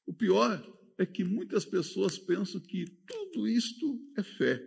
O 0.06 0.14
pior 0.14 0.62
é 0.98 1.04
que 1.04 1.24
muitas 1.24 1.64
pessoas 1.64 2.18
pensam 2.18 2.60
que 2.60 2.86
tudo 3.06 3.46
isto 3.46 4.00
é 4.16 4.22
fé, 4.22 4.62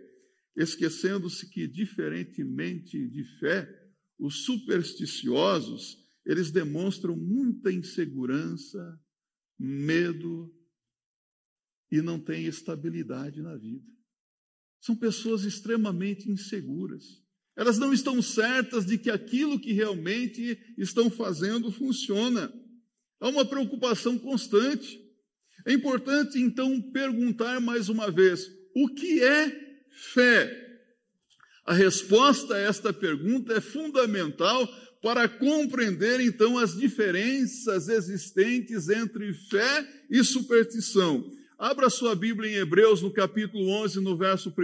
esquecendo-se 0.56 1.48
que, 1.48 1.66
diferentemente 1.66 3.08
de 3.08 3.24
fé, 3.38 3.68
os 4.18 4.44
supersticiosos, 4.44 5.98
eles 6.24 6.50
demonstram 6.50 7.16
muita 7.16 7.72
insegurança, 7.72 9.00
medo 9.58 10.54
e 11.90 12.00
não 12.00 12.20
têm 12.20 12.46
estabilidade 12.46 13.42
na 13.42 13.56
vida. 13.56 13.86
São 14.80 14.94
pessoas 14.94 15.44
extremamente 15.44 16.30
inseguras. 16.30 17.22
Elas 17.56 17.78
não 17.78 17.92
estão 17.92 18.22
certas 18.22 18.86
de 18.86 18.96
que 18.96 19.10
aquilo 19.10 19.60
que 19.60 19.72
realmente 19.72 20.58
estão 20.78 21.10
fazendo 21.10 21.70
funciona. 21.70 22.52
Há 23.18 23.28
uma 23.28 23.44
preocupação 23.44 24.18
constante. 24.18 24.99
É 25.66 25.72
importante, 25.72 26.38
então, 26.40 26.80
perguntar 26.92 27.60
mais 27.60 27.88
uma 27.88 28.10
vez: 28.10 28.46
o 28.74 28.88
que 28.88 29.22
é 29.22 29.78
fé? 30.12 30.68
A 31.64 31.74
resposta 31.74 32.54
a 32.54 32.58
esta 32.58 32.92
pergunta 32.92 33.52
é 33.52 33.60
fundamental 33.60 34.66
para 35.02 35.28
compreender 35.28 36.20
então 36.20 36.58
as 36.58 36.76
diferenças 36.76 37.88
existentes 37.88 38.88
entre 38.88 39.32
fé 39.32 39.88
e 40.10 40.22
superstição. 40.22 41.24
Abra 41.58 41.90
sua 41.90 42.14
Bíblia 42.14 42.50
em 42.50 42.54
Hebreus, 42.56 43.02
no 43.02 43.12
capítulo 43.12 43.68
11, 43.82 44.00
no 44.00 44.16
verso 44.16 44.50
1. 44.50 44.54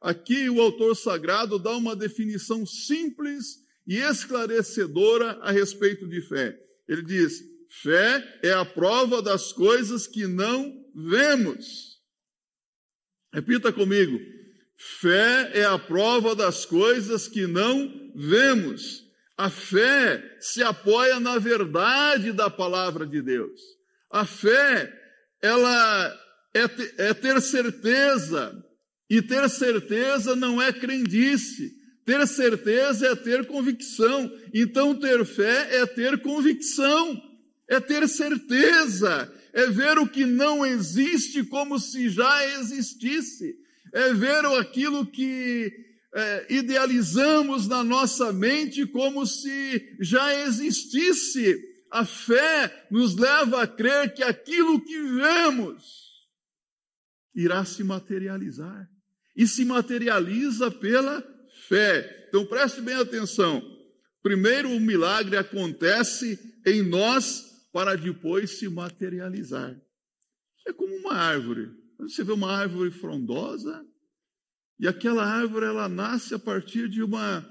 Aqui 0.00 0.48
o 0.50 0.60
autor 0.60 0.96
sagrado 0.96 1.58
dá 1.58 1.76
uma 1.76 1.94
definição 1.94 2.66
simples 2.66 3.62
e 3.86 3.98
esclarecedora 3.98 5.38
a 5.42 5.50
respeito 5.50 6.06
de 6.08 6.20
fé. 6.22 6.58
Ele 6.88 7.02
diz: 7.02 7.42
fé 7.68 8.40
é 8.42 8.52
a 8.52 8.64
prova 8.64 9.20
das 9.20 9.52
coisas 9.52 10.06
que 10.06 10.26
não 10.26 10.72
vemos. 10.94 11.94
Repita 13.32 13.72
comigo: 13.72 14.18
Fé 14.76 15.50
é 15.54 15.64
a 15.64 15.78
prova 15.78 16.34
das 16.34 16.66
coisas 16.66 17.26
que 17.26 17.46
não 17.46 18.12
vemos. 18.14 19.02
A 19.36 19.50
fé 19.50 20.22
se 20.40 20.62
apoia 20.62 21.18
na 21.18 21.38
verdade 21.38 22.32
da 22.32 22.50
palavra 22.50 23.06
de 23.06 23.22
Deus. 23.22 23.60
A 24.10 24.24
fé, 24.24 24.92
ela 25.42 26.16
é, 26.54 27.08
é 27.08 27.14
ter 27.14 27.40
certeza. 27.40 28.62
E 29.08 29.20
ter 29.22 29.48
certeza 29.48 30.36
não 30.36 30.60
é 30.60 30.72
crendice. 30.72 31.72
Ter 32.04 32.26
certeza 32.26 33.08
é 33.08 33.16
ter 33.16 33.46
convicção. 33.46 34.30
Então, 34.52 34.94
ter 34.94 35.24
fé 35.24 35.80
é 35.80 35.86
ter 35.86 36.20
convicção. 36.20 37.20
É 37.68 37.80
ter 37.80 38.06
certeza, 38.08 39.32
é 39.52 39.66
ver 39.66 39.98
o 39.98 40.08
que 40.08 40.26
não 40.26 40.64
existe 40.64 41.44
como 41.44 41.78
se 41.78 42.08
já 42.08 42.46
existisse, 42.58 43.54
é 43.92 44.12
ver 44.12 44.44
aquilo 44.44 45.06
que 45.06 45.72
é, 46.14 46.46
idealizamos 46.48 47.66
na 47.66 47.82
nossa 47.82 48.32
mente 48.32 48.86
como 48.86 49.26
se 49.26 49.96
já 50.00 50.42
existisse. 50.42 51.72
A 51.90 52.04
fé 52.04 52.86
nos 52.90 53.16
leva 53.16 53.62
a 53.62 53.66
crer 53.66 54.12
que 54.14 54.22
aquilo 54.22 54.80
que 54.84 55.00
vemos 55.00 56.04
irá 57.34 57.64
se 57.64 57.82
materializar. 57.82 58.88
E 59.36 59.46
se 59.46 59.64
materializa 59.64 60.70
pela 60.70 61.22
fé. 61.68 62.26
Então 62.28 62.46
preste 62.46 62.80
bem 62.80 62.94
atenção. 62.94 63.62
Primeiro, 64.22 64.70
o 64.70 64.80
milagre 64.80 65.36
acontece 65.36 66.38
em 66.64 66.82
nós 66.82 67.53
para 67.74 67.96
depois 67.96 68.60
se 68.60 68.68
materializar. 68.68 69.76
É 70.64 70.72
como 70.72 70.94
uma 70.94 71.14
árvore. 71.14 71.76
Você 71.98 72.22
vê 72.22 72.30
uma 72.30 72.52
árvore 72.52 72.92
frondosa 72.92 73.84
e 74.78 74.86
aquela 74.86 75.24
árvore 75.24 75.66
ela 75.66 75.88
nasce 75.88 76.34
a 76.34 76.38
partir 76.38 76.88
de 76.88 77.02
uma 77.02 77.42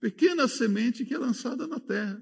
pequena 0.00 0.48
semente 0.48 1.04
que 1.04 1.12
é 1.12 1.18
lançada 1.18 1.66
na 1.66 1.78
terra. 1.78 2.18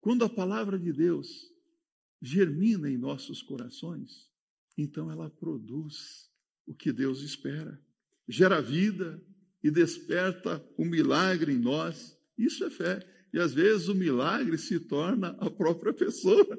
Quando 0.00 0.24
a 0.24 0.28
palavra 0.28 0.76
de 0.76 0.92
Deus 0.92 1.28
germina 2.20 2.90
em 2.90 2.98
nossos 2.98 3.40
corações, 3.40 4.28
então 4.76 5.08
ela 5.08 5.30
produz 5.30 6.28
o 6.66 6.74
que 6.74 6.92
Deus 6.92 7.20
espera, 7.20 7.80
gera 8.26 8.60
vida 8.60 9.24
e 9.62 9.70
desperta 9.70 10.60
o 10.76 10.84
milagre 10.84 11.52
em 11.52 11.58
nós. 11.58 12.18
Isso 12.36 12.64
é 12.64 12.70
fé. 12.70 13.13
E 13.34 13.38
às 13.40 13.52
vezes 13.52 13.88
o 13.88 13.96
milagre 13.96 14.56
se 14.56 14.78
torna 14.78 15.36
a 15.40 15.50
própria 15.50 15.92
pessoa. 15.92 16.56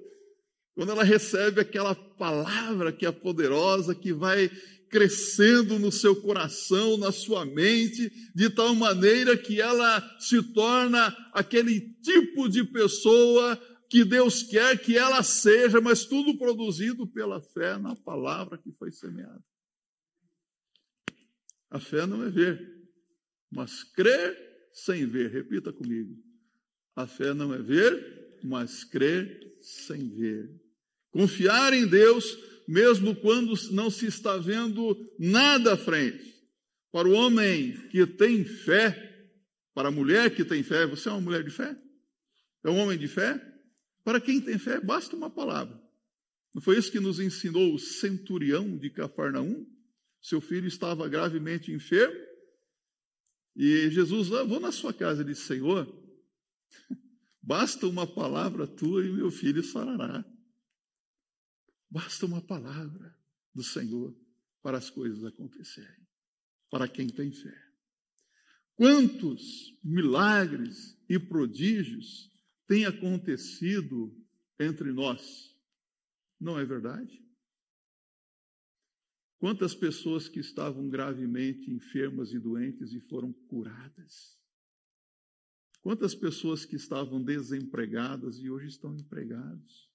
Quando 0.73 0.91
ela 0.91 1.05
recebe 1.05 1.61
aquela 1.61 1.95
palavra 1.95 2.91
que 2.91 3.05
é 3.05 3.11
poderosa, 3.13 3.95
que 3.95 4.11
vai 4.11 4.51
crescendo 4.89 5.79
no 5.79 5.89
seu 5.89 6.21
coração, 6.21 6.97
na 6.97 7.13
sua 7.13 7.45
mente, 7.45 8.11
de 8.35 8.49
tal 8.49 8.75
maneira 8.75 9.37
que 9.37 9.61
ela 9.61 10.03
se 10.19 10.43
torna 10.51 11.07
aquele 11.31 11.79
tipo 12.01 12.49
de 12.49 12.65
pessoa 12.65 13.55
que 13.89 14.03
Deus 14.03 14.43
quer 14.43 14.77
que 14.77 14.97
ela 14.97 15.23
seja, 15.23 15.79
mas 15.79 16.03
tudo 16.03 16.37
produzido 16.37 17.07
pela 17.07 17.39
fé 17.39 17.77
na 17.77 17.95
palavra 17.95 18.57
que 18.57 18.73
foi 18.73 18.91
semeada. 18.91 19.41
A 21.69 21.79
fé 21.79 22.05
não 22.05 22.21
é 22.25 22.29
ver, 22.29 22.59
mas 23.49 23.81
crer 23.81 24.37
sem 24.73 25.05
ver. 25.05 25.31
Repita 25.31 25.71
comigo. 25.71 26.34
A 26.95 27.05
fé 27.05 27.33
não 27.33 27.53
é 27.53 27.57
ver, 27.57 28.39
mas 28.43 28.83
crer 28.83 29.57
sem 29.61 30.09
ver. 30.09 30.49
Confiar 31.11 31.73
em 31.73 31.87
Deus, 31.87 32.37
mesmo 32.67 33.15
quando 33.15 33.53
não 33.71 33.89
se 33.89 34.05
está 34.05 34.37
vendo 34.37 34.97
nada 35.19 35.73
à 35.73 35.77
frente. 35.77 36.33
Para 36.91 37.07
o 37.07 37.13
homem 37.13 37.73
que 37.89 38.05
tem 38.07 38.45
fé, 38.45 39.29
para 39.73 39.89
a 39.89 39.91
mulher 39.91 40.33
que 40.33 40.45
tem 40.45 40.63
fé, 40.63 40.85
você 40.85 41.09
é 41.09 41.11
uma 41.11 41.21
mulher 41.21 41.43
de 41.43 41.49
fé? 41.49 41.75
É 42.63 42.69
um 42.69 42.77
homem 42.77 42.97
de 42.97 43.07
fé? 43.07 43.41
Para 44.03 44.21
quem 44.21 44.39
tem 44.39 44.57
fé, 44.57 44.79
basta 44.79 45.15
uma 45.15 45.29
palavra. 45.29 45.77
Não 46.53 46.61
foi 46.61 46.77
isso 46.77 46.91
que 46.91 47.01
nos 47.01 47.19
ensinou 47.19 47.73
o 47.73 47.79
centurião 47.79 48.77
de 48.77 48.89
Cafarnaum? 48.89 49.67
Seu 50.21 50.39
filho 50.39 50.67
estava 50.67 51.07
gravemente 51.09 51.71
enfermo. 51.71 52.15
E 53.55 53.89
Jesus, 53.89 54.31
ah, 54.31 54.43
vou 54.43 54.59
na 54.59 54.71
sua 54.71 54.93
casa. 54.93 55.21
Ele 55.21 55.33
disse: 55.33 55.47
Senhor, 55.47 55.85
Basta 57.41 57.87
uma 57.87 58.07
palavra 58.07 58.65
tua 58.65 59.05
e 59.05 59.11
meu 59.11 59.29
filho 59.29 59.63
sarará. 59.63 60.25
Basta 61.89 62.25
uma 62.25 62.41
palavra 62.41 63.15
do 63.53 63.63
Senhor 63.63 64.15
para 64.61 64.77
as 64.77 64.89
coisas 64.89 65.23
acontecerem, 65.23 66.07
para 66.69 66.87
quem 66.87 67.07
tem 67.07 67.31
fé. 67.31 67.55
Quantos 68.73 69.77
milagres 69.83 70.97
e 71.07 71.17
prodígios 71.17 72.31
têm 72.67 72.85
acontecido 72.85 74.13
entre 74.59 74.91
nós? 74.91 75.55
Não 76.39 76.59
é 76.59 76.65
verdade? 76.65 77.23
Quantas 79.37 79.75
pessoas 79.75 80.27
que 80.27 80.39
estavam 80.39 80.89
gravemente 80.89 81.71
enfermas 81.71 82.31
e 82.33 82.39
doentes 82.39 82.91
e 82.91 82.99
foram 82.99 83.31
curadas? 83.47 84.35
Quantas 85.85 86.15
pessoas 86.15 86.65
que 86.65 86.75
estavam 86.75 87.21
desempregadas 87.21 88.39
e 88.39 88.49
hoje 88.49 88.69
estão 88.69 88.95
empregados? 88.95 89.87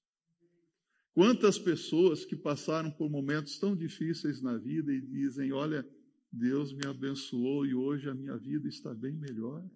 Quantas 1.13 1.59
pessoas 1.59 2.25
que 2.25 2.37
passaram 2.37 2.93
por 2.93 3.11
momentos 3.11 3.59
tão 3.59 3.75
difíceis 3.75 4.41
na 4.41 4.57
vida 4.57 4.93
e 4.93 5.01
dizem: 5.01 5.51
Olha, 5.51 5.85
Deus 6.33 6.73
me 6.73 6.87
abençoou 6.87 7.67
e 7.67 7.75
hoje 7.75 8.09
a 8.09 8.15
minha 8.15 8.37
vida 8.37 8.69
está 8.69 8.95
bem 8.95 9.17
melhor. 9.17 9.69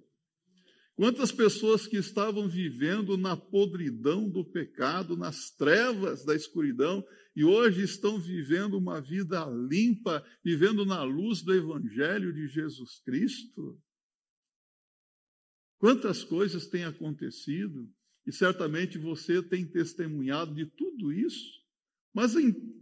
Quantas 0.94 1.32
pessoas 1.32 1.84
que 1.84 1.96
estavam 1.96 2.48
vivendo 2.48 3.16
na 3.18 3.36
podridão 3.36 4.30
do 4.30 4.44
pecado, 4.44 5.16
nas 5.16 5.50
trevas 5.50 6.24
da 6.24 6.36
escuridão, 6.36 7.04
e 7.34 7.44
hoje 7.44 7.82
estão 7.82 8.20
vivendo 8.20 8.78
uma 8.78 9.00
vida 9.00 9.44
limpa, 9.68 10.24
vivendo 10.44 10.86
na 10.86 11.02
luz 11.02 11.42
do 11.42 11.52
Evangelho 11.52 12.32
de 12.32 12.46
Jesus 12.46 13.00
Cristo? 13.00 13.76
Quantas 15.78 16.24
coisas 16.24 16.66
têm 16.66 16.84
acontecido 16.84 17.90
e 18.26 18.32
certamente 18.32 18.96
você 18.96 19.42
tem 19.42 19.66
testemunhado 19.66 20.54
de 20.54 20.66
tudo 20.66 21.12
isso, 21.12 21.62
mas, 22.12 22.34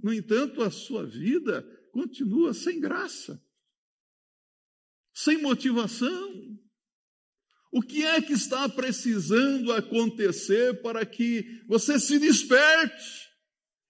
no 0.02 0.12
entanto, 0.12 0.62
a 0.62 0.70
sua 0.70 1.06
vida 1.06 1.62
continua 1.90 2.52
sem 2.52 2.78
graça, 2.78 3.42
sem 5.12 5.40
motivação. 5.40 6.58
O 7.72 7.80
que 7.80 8.04
é 8.04 8.20
que 8.20 8.34
está 8.34 8.68
precisando 8.68 9.72
acontecer 9.72 10.82
para 10.82 11.06
que 11.06 11.64
você 11.66 11.98
se 11.98 12.18
desperte 12.18 13.30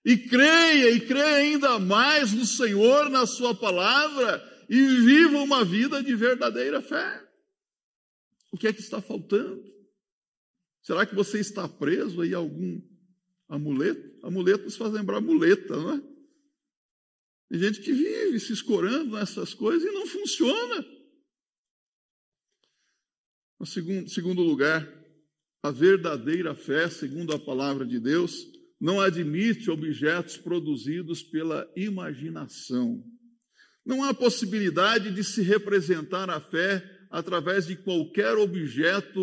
e 0.04 0.16
creia 0.16 0.90
e 0.90 1.00
creia 1.00 1.36
ainda 1.38 1.78
mais 1.80 2.32
no 2.32 2.46
Senhor, 2.46 3.10
na 3.10 3.26
Sua 3.26 3.52
palavra 3.54 4.40
e 4.68 4.80
viva 5.00 5.38
uma 5.38 5.64
vida 5.64 6.00
de 6.00 6.14
verdadeira 6.14 6.80
fé? 6.80 7.21
O 8.52 8.58
que 8.58 8.68
é 8.68 8.72
que 8.72 8.80
está 8.80 9.00
faltando? 9.00 9.64
Será 10.82 11.06
que 11.06 11.14
você 11.14 11.40
está 11.40 11.66
preso 11.66 12.20
aí 12.20 12.34
a 12.34 12.38
algum 12.38 12.80
amuleto? 13.48 14.24
Amuleto 14.24 14.64
nos 14.64 14.76
faz 14.76 14.92
lembrar 14.92 15.20
muleta, 15.20 15.74
não 15.74 15.94
é? 15.94 16.12
Tem 17.48 17.58
gente 17.58 17.80
que 17.80 17.92
vive 17.92 18.38
se 18.38 18.52
escorando 18.52 19.16
nessas 19.16 19.54
coisas 19.54 19.82
e 19.88 19.92
não 19.92 20.06
funciona. 20.06 20.86
No 23.58 23.66
segundo, 23.66 24.08
segundo 24.10 24.42
lugar, 24.42 24.86
a 25.62 25.70
verdadeira 25.70 26.54
fé, 26.54 26.90
segundo 26.90 27.32
a 27.34 27.38
palavra 27.38 27.86
de 27.86 28.00
Deus, 28.00 28.46
não 28.80 29.00
admite 29.00 29.70
objetos 29.70 30.36
produzidos 30.36 31.22
pela 31.22 31.70
imaginação. 31.76 33.04
Não 33.84 34.02
há 34.02 34.12
possibilidade 34.12 35.14
de 35.14 35.22
se 35.22 35.40
representar 35.42 36.28
a 36.28 36.40
fé 36.40 37.01
através 37.12 37.66
de 37.66 37.77
qualquer 37.77 38.35
objeto 38.38 39.20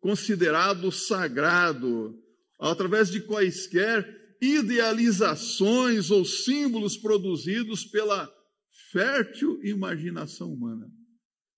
considerado 0.00 0.90
sagrado, 0.90 2.20
através 2.58 3.08
de 3.08 3.20
quaisquer 3.20 4.36
idealizações 4.42 6.10
ou 6.10 6.24
símbolos 6.24 6.96
produzidos 6.96 7.84
pela 7.84 8.28
fértil 8.90 9.60
imaginação 9.64 10.52
humana. 10.52 10.90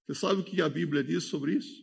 Você 0.07 0.21
sabe 0.21 0.43
o 0.43 0.45
que 0.45 0.61
a 0.61 0.69
Bíblia 0.69 1.03
diz 1.03 1.25
sobre 1.25 1.55
isso? 1.55 1.83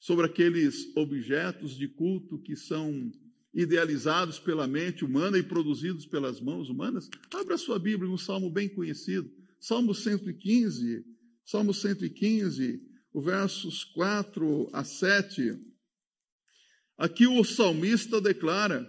Sobre 0.00 0.26
aqueles 0.26 0.94
objetos 0.96 1.76
de 1.76 1.88
culto 1.88 2.42
que 2.42 2.56
são 2.56 3.10
idealizados 3.54 4.38
pela 4.38 4.66
mente 4.66 5.04
humana 5.04 5.38
e 5.38 5.42
produzidos 5.42 6.04
pelas 6.04 6.40
mãos 6.40 6.68
humanas? 6.68 7.08
Abra 7.32 7.56
sua 7.56 7.78
Bíblia, 7.78 8.10
um 8.10 8.18
salmo 8.18 8.50
bem 8.50 8.68
conhecido, 8.68 9.30
Salmo 9.60 9.94
115. 9.94 11.16
Salmo 11.46 11.72
115, 11.72 12.80
o 13.16 13.20
versos 13.22 13.82
4 13.82 14.68
a 14.74 14.84
7, 14.84 15.58
aqui 16.98 17.26
o 17.26 17.42
salmista 17.44 18.20
declara: 18.20 18.86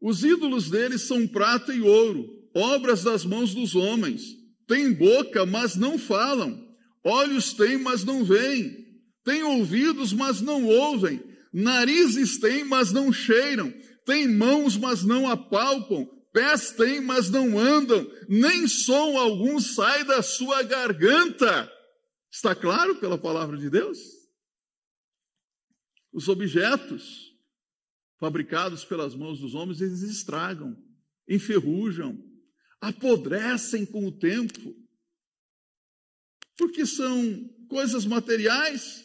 Os 0.00 0.22
ídolos 0.22 0.70
deles 0.70 1.02
são 1.08 1.26
prata 1.26 1.74
e 1.74 1.80
ouro, 1.80 2.24
obras 2.54 3.02
das 3.02 3.24
mãos 3.24 3.52
dos 3.52 3.74
homens. 3.74 4.22
Têm 4.68 4.92
boca, 4.92 5.44
mas 5.44 5.74
não 5.74 5.98
falam. 5.98 6.56
Olhos 7.04 7.52
têm, 7.52 7.78
mas 7.78 8.04
não 8.04 8.24
veem. 8.24 8.76
Têm 9.24 9.42
ouvidos, 9.42 10.12
mas 10.12 10.40
não 10.40 10.64
ouvem. 10.64 11.20
Narizes 11.52 12.38
têm, 12.38 12.62
mas 12.62 12.92
não 12.92 13.12
cheiram. 13.12 13.74
Têm 14.06 14.28
mãos, 14.28 14.76
mas 14.76 15.02
não 15.02 15.28
apalpam. 15.28 16.06
Pés 16.32 16.70
têm, 16.70 17.00
mas 17.00 17.28
não 17.28 17.58
andam. 17.58 18.08
Nem 18.28 18.68
som 18.68 19.18
algum 19.18 19.58
sai 19.58 20.04
da 20.04 20.22
sua 20.22 20.62
garganta. 20.62 21.68
Está 22.32 22.54
claro 22.54 22.96
pela 22.96 23.18
palavra 23.18 23.58
de 23.58 23.68
Deus? 23.68 23.98
Os 26.10 26.28
objetos 26.28 27.30
fabricados 28.18 28.86
pelas 28.86 29.14
mãos 29.14 29.38
dos 29.38 29.54
homens, 29.54 29.82
eles 29.82 30.00
estragam, 30.02 30.74
enferrujam, 31.28 32.18
apodrecem 32.80 33.84
com 33.84 34.06
o 34.06 34.12
tempo. 34.12 34.74
Porque 36.56 36.86
são 36.86 37.50
coisas 37.68 38.06
materiais. 38.06 39.04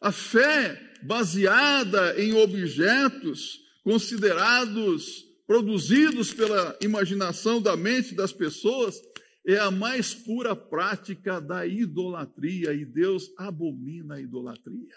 A 0.00 0.10
fé 0.10 0.98
baseada 1.04 2.20
em 2.20 2.32
objetos 2.32 3.60
considerados 3.84 5.24
produzidos 5.46 6.34
pela 6.34 6.76
imaginação 6.82 7.62
da 7.62 7.76
mente 7.76 8.12
das 8.12 8.32
pessoas 8.32 9.00
é 9.46 9.58
a 9.58 9.70
mais 9.70 10.12
pura 10.12 10.56
prática 10.56 11.40
da 11.40 11.64
idolatria 11.64 12.74
e 12.74 12.84
Deus 12.84 13.32
abomina 13.38 14.16
a 14.16 14.20
idolatria. 14.20 14.96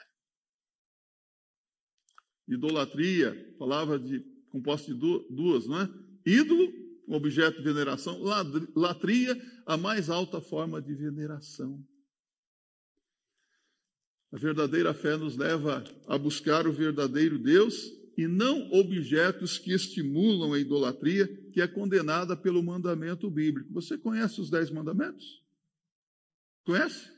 Idolatria, 2.47 3.55
palavra 3.59 3.99
de 3.99 4.21
composta 4.49 4.91
de 4.91 4.99
duas, 5.29 5.67
não 5.67 5.81
é? 5.81 5.89
Ídolo, 6.25 6.73
objeto 7.07 7.57
de 7.59 7.63
veneração, 7.63 8.19
latria, 8.75 9.39
a 9.67 9.77
mais 9.77 10.09
alta 10.09 10.41
forma 10.41 10.81
de 10.81 10.95
veneração. 10.95 11.85
A 14.31 14.37
verdadeira 14.37 14.95
fé 14.95 15.15
nos 15.15 15.37
leva 15.37 15.83
a 16.07 16.17
buscar 16.17 16.67
o 16.67 16.73
verdadeiro 16.73 17.37
Deus 17.37 17.91
e 18.17 18.27
não 18.27 18.71
objetos 18.71 19.57
que 19.57 19.71
estimulam 19.71 20.53
a 20.53 20.59
idolatria, 20.59 21.27
que 21.59 21.63
é 21.63 21.67
condenada 21.67 22.37
pelo 22.37 22.63
mandamento 22.63 23.29
bíblico. 23.29 23.73
Você 23.73 23.97
conhece 23.97 24.39
os 24.39 24.49
dez 24.49 24.71
mandamentos? 24.71 25.43
Conhece? 26.63 27.11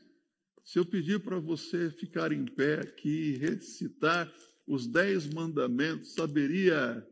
Se 0.64 0.80
eu 0.80 0.84
pedir 0.84 1.22
para 1.22 1.38
você 1.38 1.92
ficar 1.92 2.32
em 2.32 2.44
pé 2.44 2.80
aqui 2.80 3.34
e 3.34 3.36
recitar 3.36 4.32
os 4.66 4.88
dez 4.88 5.32
mandamentos, 5.32 6.14
saberia 6.14 7.08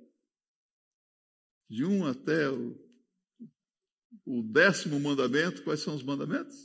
de 1.69 1.85
um 1.85 2.05
até 2.05 2.51
o, 2.51 2.77
o 4.27 4.43
décimo 4.43 4.99
mandamento 4.99 5.63
quais 5.63 5.79
são 5.79 5.95
os 5.95 6.03
mandamentos? 6.03 6.57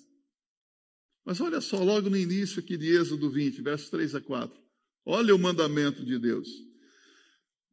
Mas 1.24 1.40
olha 1.42 1.62
só, 1.62 1.84
logo 1.84 2.10
no 2.10 2.18
início 2.18 2.60
aqui 2.60 2.76
de 2.76 2.88
Êxodo 2.88 3.30
20, 3.30 3.62
versos 3.62 3.92
3 3.92 4.16
a 4.16 4.22
4. 4.22 4.60
Olha 5.06 5.36
o 5.36 5.40
mandamento 5.40 6.04
de 6.04 6.18
Deus. 6.18 6.50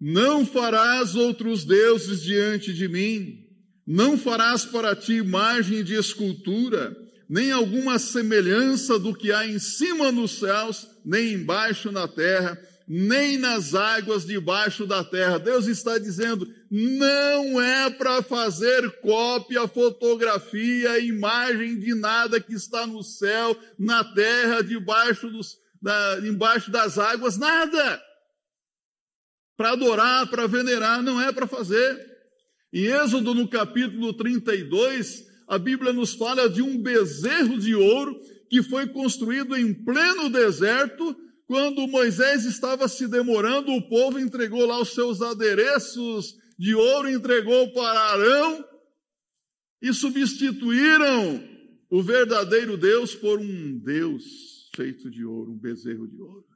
Não 0.04 0.44
farás 0.44 1.14
outros 1.14 1.64
deuses 1.64 2.22
diante 2.22 2.72
de 2.72 2.88
mim, 2.88 3.46
não 3.86 4.18
farás 4.18 4.64
para 4.64 4.96
ti 4.96 5.12
imagem 5.12 5.84
de 5.84 5.94
escultura, 5.94 6.96
nem 7.28 7.52
alguma 7.52 8.00
semelhança 8.00 8.98
do 8.98 9.14
que 9.14 9.30
há 9.30 9.46
em 9.46 9.60
cima 9.60 10.10
nos 10.10 10.40
céus, 10.40 10.88
nem 11.04 11.34
embaixo 11.34 11.92
na 11.92 12.08
terra, 12.08 12.60
nem 12.88 13.38
nas 13.38 13.76
águas 13.76 14.26
debaixo 14.26 14.88
da 14.88 15.04
terra. 15.04 15.38
Deus 15.38 15.68
está 15.68 15.96
dizendo: 15.98 16.52
não 16.68 17.62
é 17.62 17.88
para 17.88 18.24
fazer 18.24 19.00
cópia, 19.02 19.68
fotografia, 19.68 20.98
imagem 20.98 21.78
de 21.78 21.94
nada 21.94 22.40
que 22.40 22.54
está 22.54 22.88
no 22.88 23.04
céu, 23.04 23.56
na 23.78 24.02
terra, 24.02 24.64
debaixo, 24.64 25.30
dos, 25.30 25.58
da, 25.80 26.18
embaixo 26.24 26.72
das 26.72 26.98
águas, 26.98 27.38
nada 27.38 28.02
para 29.62 29.74
adorar, 29.74 30.28
para 30.28 30.48
venerar, 30.48 31.00
não 31.04 31.20
é 31.20 31.30
para 31.30 31.46
fazer. 31.46 31.96
Em 32.72 32.86
Êxodo, 32.86 33.32
no 33.32 33.46
capítulo 33.46 34.12
32, 34.12 35.24
a 35.46 35.56
Bíblia 35.56 35.92
nos 35.92 36.14
fala 36.14 36.48
de 36.48 36.60
um 36.60 36.82
bezerro 36.82 37.56
de 37.56 37.72
ouro 37.72 38.20
que 38.50 38.60
foi 38.60 38.88
construído 38.88 39.56
em 39.56 39.72
pleno 39.72 40.28
deserto, 40.28 41.16
quando 41.46 41.86
Moisés 41.86 42.44
estava 42.44 42.88
se 42.88 43.06
demorando, 43.06 43.70
o 43.70 43.88
povo 43.88 44.18
entregou 44.18 44.66
lá 44.66 44.80
os 44.80 44.94
seus 44.94 45.22
adereços 45.22 46.34
de 46.58 46.74
ouro, 46.74 47.08
entregou 47.08 47.72
para 47.72 48.00
Arão 48.00 48.64
e 49.80 49.94
substituíram 49.94 51.40
o 51.88 52.02
verdadeiro 52.02 52.76
Deus 52.76 53.14
por 53.14 53.38
um 53.38 53.78
Deus 53.78 54.24
feito 54.74 55.08
de 55.08 55.24
ouro, 55.24 55.52
um 55.52 55.58
bezerro 55.58 56.08
de 56.08 56.20
ouro. 56.20 56.51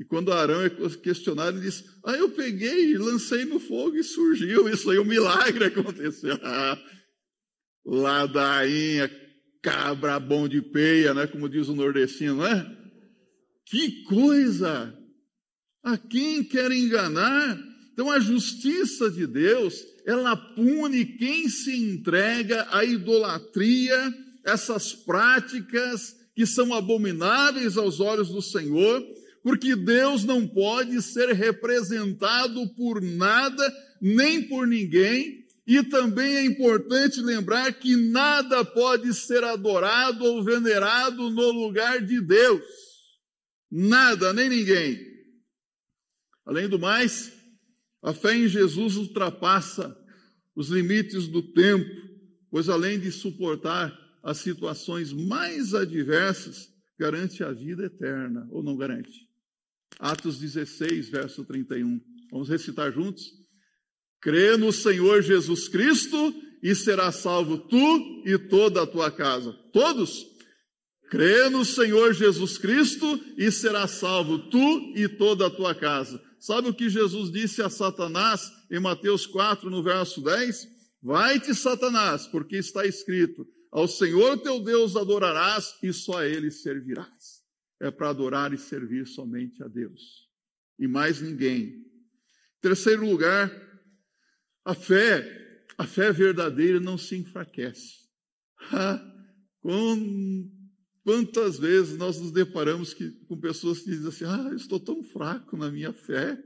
E 0.00 0.04
quando 0.04 0.32
Arão 0.32 0.62
é 0.62 0.70
questionado, 0.70 1.58
ele 1.58 1.66
diz: 1.66 1.84
Ah, 2.02 2.14
eu 2.14 2.30
peguei, 2.30 2.96
lancei 2.96 3.44
no 3.44 3.60
fogo 3.60 3.98
e 3.98 4.02
surgiu. 4.02 4.66
Isso 4.66 4.88
aí, 4.88 4.98
um 4.98 5.04
milagre 5.04 5.66
aconteceu. 5.66 6.38
Ladainha, 7.84 9.10
cabra 9.62 10.18
bom 10.18 10.48
de 10.48 10.62
peia, 10.62 11.12
né? 11.12 11.26
Como 11.26 11.50
diz 11.50 11.68
o 11.68 11.74
nordestino, 11.74 12.36
não 12.36 12.46
é? 12.46 12.66
Que 13.66 14.02
coisa! 14.04 14.96
A 15.84 15.98
quem 15.98 16.44
quer 16.44 16.72
enganar? 16.72 17.58
Então 17.92 18.10
a 18.10 18.18
justiça 18.18 19.10
de 19.10 19.26
Deus, 19.26 19.84
ela 20.06 20.34
pune 20.34 21.04
quem 21.04 21.46
se 21.46 21.76
entrega 21.76 22.66
à 22.70 22.86
idolatria, 22.86 24.14
essas 24.46 24.94
práticas 24.94 26.16
que 26.34 26.46
são 26.46 26.72
abomináveis 26.72 27.76
aos 27.76 28.00
olhos 28.00 28.30
do 28.30 28.40
Senhor 28.40 29.19
porque 29.42 29.74
Deus 29.74 30.24
não 30.24 30.46
pode 30.46 31.00
ser 31.02 31.32
representado 31.32 32.68
por 32.74 33.00
nada, 33.00 33.72
nem 34.00 34.46
por 34.48 34.66
ninguém, 34.66 35.46
e 35.66 35.82
também 35.84 36.36
é 36.36 36.44
importante 36.44 37.20
lembrar 37.20 37.72
que 37.74 37.94
nada 37.96 38.64
pode 38.64 39.14
ser 39.14 39.44
adorado 39.44 40.24
ou 40.24 40.42
venerado 40.42 41.30
no 41.30 41.50
lugar 41.52 42.04
de 42.04 42.20
Deus. 42.20 42.62
Nada, 43.70 44.32
nem 44.32 44.48
ninguém. 44.48 44.98
Além 46.44 46.68
do 46.68 46.78
mais, 46.78 47.32
a 48.02 48.12
fé 48.12 48.34
em 48.34 48.48
Jesus 48.48 48.96
ultrapassa 48.96 49.96
os 50.56 50.68
limites 50.68 51.28
do 51.28 51.40
tempo, 51.40 51.88
pois 52.50 52.68
além 52.68 52.98
de 52.98 53.12
suportar 53.12 53.96
as 54.22 54.38
situações 54.38 55.12
mais 55.12 55.72
adversas, 55.72 56.68
garante 56.98 57.44
a 57.44 57.52
vida 57.52 57.84
eterna, 57.84 58.46
ou 58.50 58.62
não 58.62 58.76
garante? 58.76 59.29
Atos 60.00 60.38
16, 60.38 61.10
verso 61.10 61.44
31. 61.44 62.00
Vamos 62.32 62.48
recitar 62.48 62.90
juntos? 62.90 63.22
Crê 64.22 64.56
no 64.56 64.72
Senhor 64.72 65.22
Jesus 65.22 65.68
Cristo 65.68 66.34
e 66.62 66.74
será 66.74 67.12
salvo 67.12 67.58
tu 67.58 68.22
e 68.24 68.38
toda 68.38 68.82
a 68.82 68.86
tua 68.86 69.10
casa. 69.10 69.52
Todos? 69.72 70.26
Crê 71.10 71.50
no 71.50 71.64
Senhor 71.66 72.14
Jesus 72.14 72.56
Cristo 72.56 73.20
e 73.36 73.50
será 73.50 73.86
salvo 73.86 74.38
tu 74.50 74.94
e 74.96 75.06
toda 75.06 75.48
a 75.48 75.50
tua 75.50 75.74
casa. 75.74 76.22
Sabe 76.38 76.68
o 76.68 76.74
que 76.74 76.88
Jesus 76.88 77.30
disse 77.30 77.60
a 77.60 77.68
Satanás 77.68 78.50
em 78.70 78.80
Mateus 78.80 79.26
4, 79.26 79.68
no 79.68 79.82
verso 79.82 80.22
10? 80.22 80.66
Vai-te, 81.02 81.54
Satanás, 81.54 82.26
porque 82.26 82.56
está 82.56 82.86
escrito: 82.86 83.46
Ao 83.70 83.86
Senhor 83.86 84.38
teu 84.38 84.60
Deus 84.60 84.96
adorarás 84.96 85.74
e 85.82 85.92
só 85.92 86.20
a 86.20 86.26
ele 86.26 86.50
servirás 86.50 87.39
é 87.80 87.90
para 87.90 88.10
adorar 88.10 88.52
e 88.52 88.58
servir 88.58 89.06
somente 89.06 89.62
a 89.62 89.68
Deus 89.68 90.30
e 90.80 90.88
mais 90.88 91.20
ninguém. 91.20 91.86
Terceiro 92.60 93.08
lugar, 93.08 93.50
a 94.64 94.74
fé, 94.74 95.66
a 95.76 95.86
fé 95.86 96.10
verdadeira 96.10 96.80
não 96.80 96.96
se 96.96 97.16
enfraquece. 97.16 98.00
quantas 101.04 101.58
vezes 101.58 101.98
nós 101.98 102.18
nos 102.18 102.32
deparamos 102.32 102.94
que, 102.94 103.10
com 103.26 103.38
pessoas 103.38 103.80
que 103.80 103.90
dizem 103.90 104.08
assim: 104.08 104.24
Ah, 104.24 104.48
eu 104.50 104.56
estou 104.56 104.80
tão 104.80 105.02
fraco 105.04 105.56
na 105.56 105.70
minha 105.70 105.92
fé, 105.92 106.42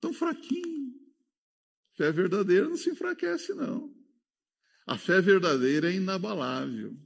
tão 0.00 0.12
fraquinho. 0.12 0.94
Fé 1.96 2.12
verdadeira 2.12 2.68
não 2.68 2.76
se 2.76 2.90
enfraquece, 2.90 3.52
não. 3.54 3.92
A 4.86 4.96
fé 4.96 5.20
verdadeira 5.20 5.90
é 5.90 5.96
inabalável. 5.96 6.96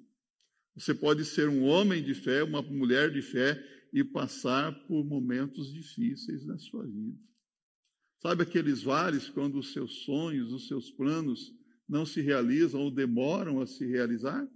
Você 0.74 0.94
pode 0.94 1.24
ser 1.24 1.48
um 1.48 1.64
homem 1.64 2.02
de 2.02 2.14
fé, 2.14 2.42
uma 2.42 2.62
mulher 2.62 3.11
de 3.11 3.20
fé 3.20 3.62
e 3.92 4.02
passar 4.02 4.72
por 4.87 5.04
momentos 5.04 5.72
difíceis 5.72 6.44
na 6.46 6.58
sua 6.58 6.87
vida. 6.87 7.18
Sabe 8.20 8.44
aqueles 8.44 8.82
vales 8.82 9.28
quando 9.28 9.58
os 9.58 9.72
seus 9.72 10.04
sonhos, 10.04 10.52
os 10.52 10.68
seus 10.68 10.90
planos 10.90 11.52
não 11.88 12.06
se 12.06 12.20
realizam 12.20 12.80
ou 12.80 12.90
demoram 12.90 13.61
a 13.61 13.66
se 13.66 13.85
realizar? 13.85 14.48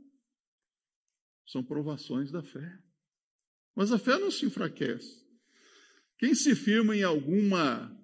São 1.46 1.62
provações 1.62 2.30
da 2.30 2.42
fé. 2.42 2.78
Mas 3.74 3.92
a 3.92 3.98
fé 3.98 4.18
não 4.18 4.30
se 4.30 4.46
enfraquece. 4.46 5.26
Quem 6.18 6.34
se 6.34 6.54
firma 6.54 6.96
em 6.96 7.02
alguma 7.02 7.95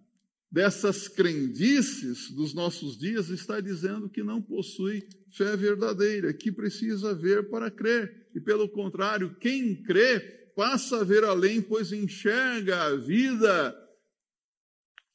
dessas 0.52 1.08
crendices 1.08 2.30
dos 2.30 2.52
nossos 2.52 2.98
dias 2.98 3.30
está 3.30 3.58
dizendo 3.58 4.10
que 4.10 4.22
não 4.22 4.42
possui 4.42 5.02
fé 5.30 5.56
verdadeira, 5.56 6.34
que 6.34 6.52
precisa 6.52 7.14
ver 7.14 7.48
para 7.48 7.70
crer. 7.70 8.28
E 8.34 8.40
pelo 8.40 8.68
contrário, 8.68 9.34
quem 9.40 9.82
crê 9.82 10.20
passa 10.54 11.00
a 11.00 11.04
ver 11.04 11.24
além, 11.24 11.62
pois 11.62 11.90
enxerga 11.90 12.82
a 12.82 12.96
vida 12.96 13.74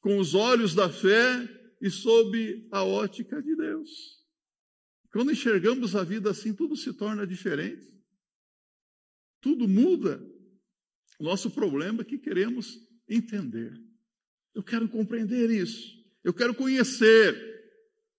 com 0.00 0.18
os 0.18 0.34
olhos 0.34 0.74
da 0.74 0.90
fé 0.90 1.48
e 1.80 1.88
sob 1.88 2.66
a 2.72 2.82
ótica 2.82 3.40
de 3.40 3.54
Deus. 3.54 4.18
Quando 5.12 5.30
enxergamos 5.30 5.94
a 5.94 6.02
vida 6.02 6.30
assim, 6.30 6.52
tudo 6.52 6.76
se 6.76 6.92
torna 6.92 7.24
diferente. 7.24 7.86
Tudo 9.40 9.68
muda. 9.68 10.20
Nosso 11.20 11.48
problema 11.48 12.02
é 12.02 12.04
que 12.04 12.18
queremos 12.18 12.76
entender. 13.08 13.72
Eu 14.54 14.62
quero 14.62 14.88
compreender 14.88 15.50
isso. 15.50 15.96
Eu 16.24 16.34
quero 16.34 16.54
conhecer. 16.54 17.34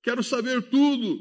Quero 0.01 0.23
saber 0.23 0.61
tudo. 0.69 1.19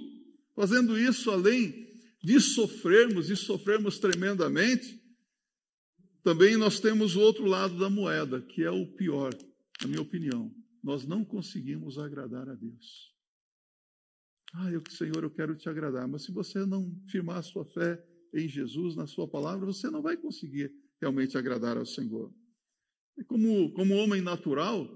Fazendo 0.55 0.99
isso, 0.99 1.31
além 1.31 1.88
de 2.23 2.40
sofrermos 2.40 3.31
e 3.31 3.37
sofrermos 3.37 3.99
tremendamente, 3.99 5.01
também 6.23 6.57
nós 6.57 6.81
temos 6.81 7.16
o 7.16 7.21
outro 7.21 7.47
lado 7.47 7.79
da 7.79 7.88
moeda, 7.88 8.42
que 8.42 8.62
é 8.62 8.71
o 8.71 8.87
pior, 8.87 9.33
na 9.81 9.88
minha 9.88 10.03
opinião. 10.03 10.53
Nós 10.83 11.07
não 11.07 11.25
conseguimos 11.25 11.99
agradar 11.99 12.49
a 12.49 12.55
Deus. 12.55 13.14
Ah, 14.55 14.71
eu, 14.71 14.83
Senhor, 14.90 15.23
eu 15.23 15.31
quero 15.31 15.55
te 15.55 15.68
agradar, 15.68 16.09
mas 16.09 16.23
se 16.23 16.33
você 16.33 16.64
não 16.64 16.94
firmar 17.09 17.38
a 17.38 17.42
sua 17.42 17.64
fé 17.64 18.03
em 18.35 18.49
Jesus, 18.49 18.97
na 18.97 19.07
sua 19.07 19.29
palavra, 19.29 19.66
você 19.66 19.90
não 19.90 20.03
vai 20.03 20.16
conseguir 20.16 20.73
realmente 21.01 21.37
agradar 21.37 21.77
ao 21.77 21.87
Senhor. 21.87 22.33
Como, 23.27 23.73
como 23.73 23.95
homem 23.97 24.21
natural, 24.21 24.87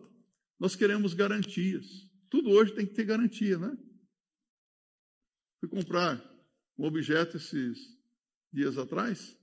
nós 0.58 0.76
queremos 0.76 1.14
garantias. 1.14 1.86
Tudo 2.30 2.50
hoje 2.50 2.74
tem 2.74 2.86
que 2.86 2.94
ter 2.94 3.04
garantia, 3.04 3.58
né? 3.58 3.76
Fui 5.60 5.68
comprar 5.68 6.22
um 6.78 6.84
objeto 6.84 7.36
esses 7.36 7.78
dias 8.52 8.78
atrás 8.78 9.36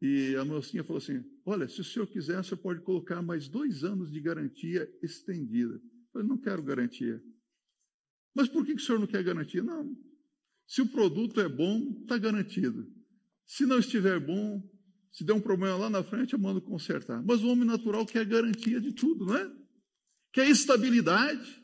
e 0.00 0.36
a 0.36 0.44
mocinha 0.44 0.84
falou 0.84 0.98
assim: 0.98 1.24
Olha, 1.44 1.68
se 1.68 1.80
o 1.80 1.84
senhor 1.84 2.06
quiser, 2.06 2.42
você 2.42 2.54
pode 2.54 2.80
colocar 2.82 3.22
mais 3.22 3.48
dois 3.48 3.82
anos 3.82 4.10
de 4.10 4.20
garantia 4.20 4.88
estendida. 5.02 5.74
Eu 5.74 5.80
falei: 6.12 6.28
Não 6.28 6.38
quero 6.38 6.62
garantia. 6.62 7.22
Mas 8.34 8.48
por 8.48 8.66
que 8.66 8.74
o 8.74 8.78
senhor 8.78 8.98
não 8.98 9.06
quer 9.06 9.22
garantia? 9.24 9.62
Não. 9.62 9.96
Se 10.66 10.82
o 10.82 10.88
produto 10.88 11.40
é 11.40 11.48
bom, 11.48 12.00
está 12.02 12.18
garantido. 12.18 12.86
Se 13.46 13.64
não 13.64 13.78
estiver 13.78 14.20
bom, 14.20 14.62
se 15.12 15.24
der 15.24 15.32
um 15.32 15.40
problema 15.40 15.76
lá 15.76 15.90
na 15.90 16.02
frente, 16.02 16.32
eu 16.32 16.38
mando 16.38 16.60
consertar. 16.60 17.22
Mas 17.24 17.42
o 17.42 17.48
homem 17.48 17.64
natural 17.64 18.04
quer 18.04 18.24
garantia 18.24 18.80
de 18.80 18.92
tudo, 18.92 19.26
não 19.26 19.36
é? 19.36 19.50
Quer 20.32 20.48
estabilidade, 20.48 21.62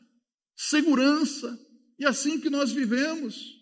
segurança. 0.55 1.59
E 1.99 2.05
é 2.05 2.07
assim 2.07 2.39
que 2.39 2.49
nós 2.49 2.71
vivemos. 2.71 3.61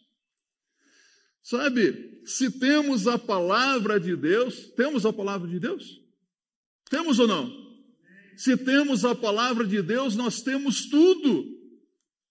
Sabe, 1.43 2.21
se 2.25 2.51
temos 2.51 3.07
a 3.07 3.17
palavra 3.17 3.99
de 3.99 4.15
Deus, 4.15 4.71
temos 4.75 5.05
a 5.05 5.11
palavra 5.11 5.47
de 5.47 5.59
Deus? 5.59 5.99
Temos 6.89 7.19
ou 7.19 7.27
não? 7.27 7.51
Se 8.37 8.55
temos 8.57 9.05
a 9.05 9.13
palavra 9.13 9.65
de 9.65 9.81
Deus, 9.81 10.15
nós 10.15 10.41
temos 10.41 10.85
tudo, 10.85 11.45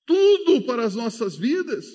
tudo 0.06 0.62
para 0.62 0.84
as 0.84 0.94
nossas 0.94 1.36
vidas, 1.36 1.86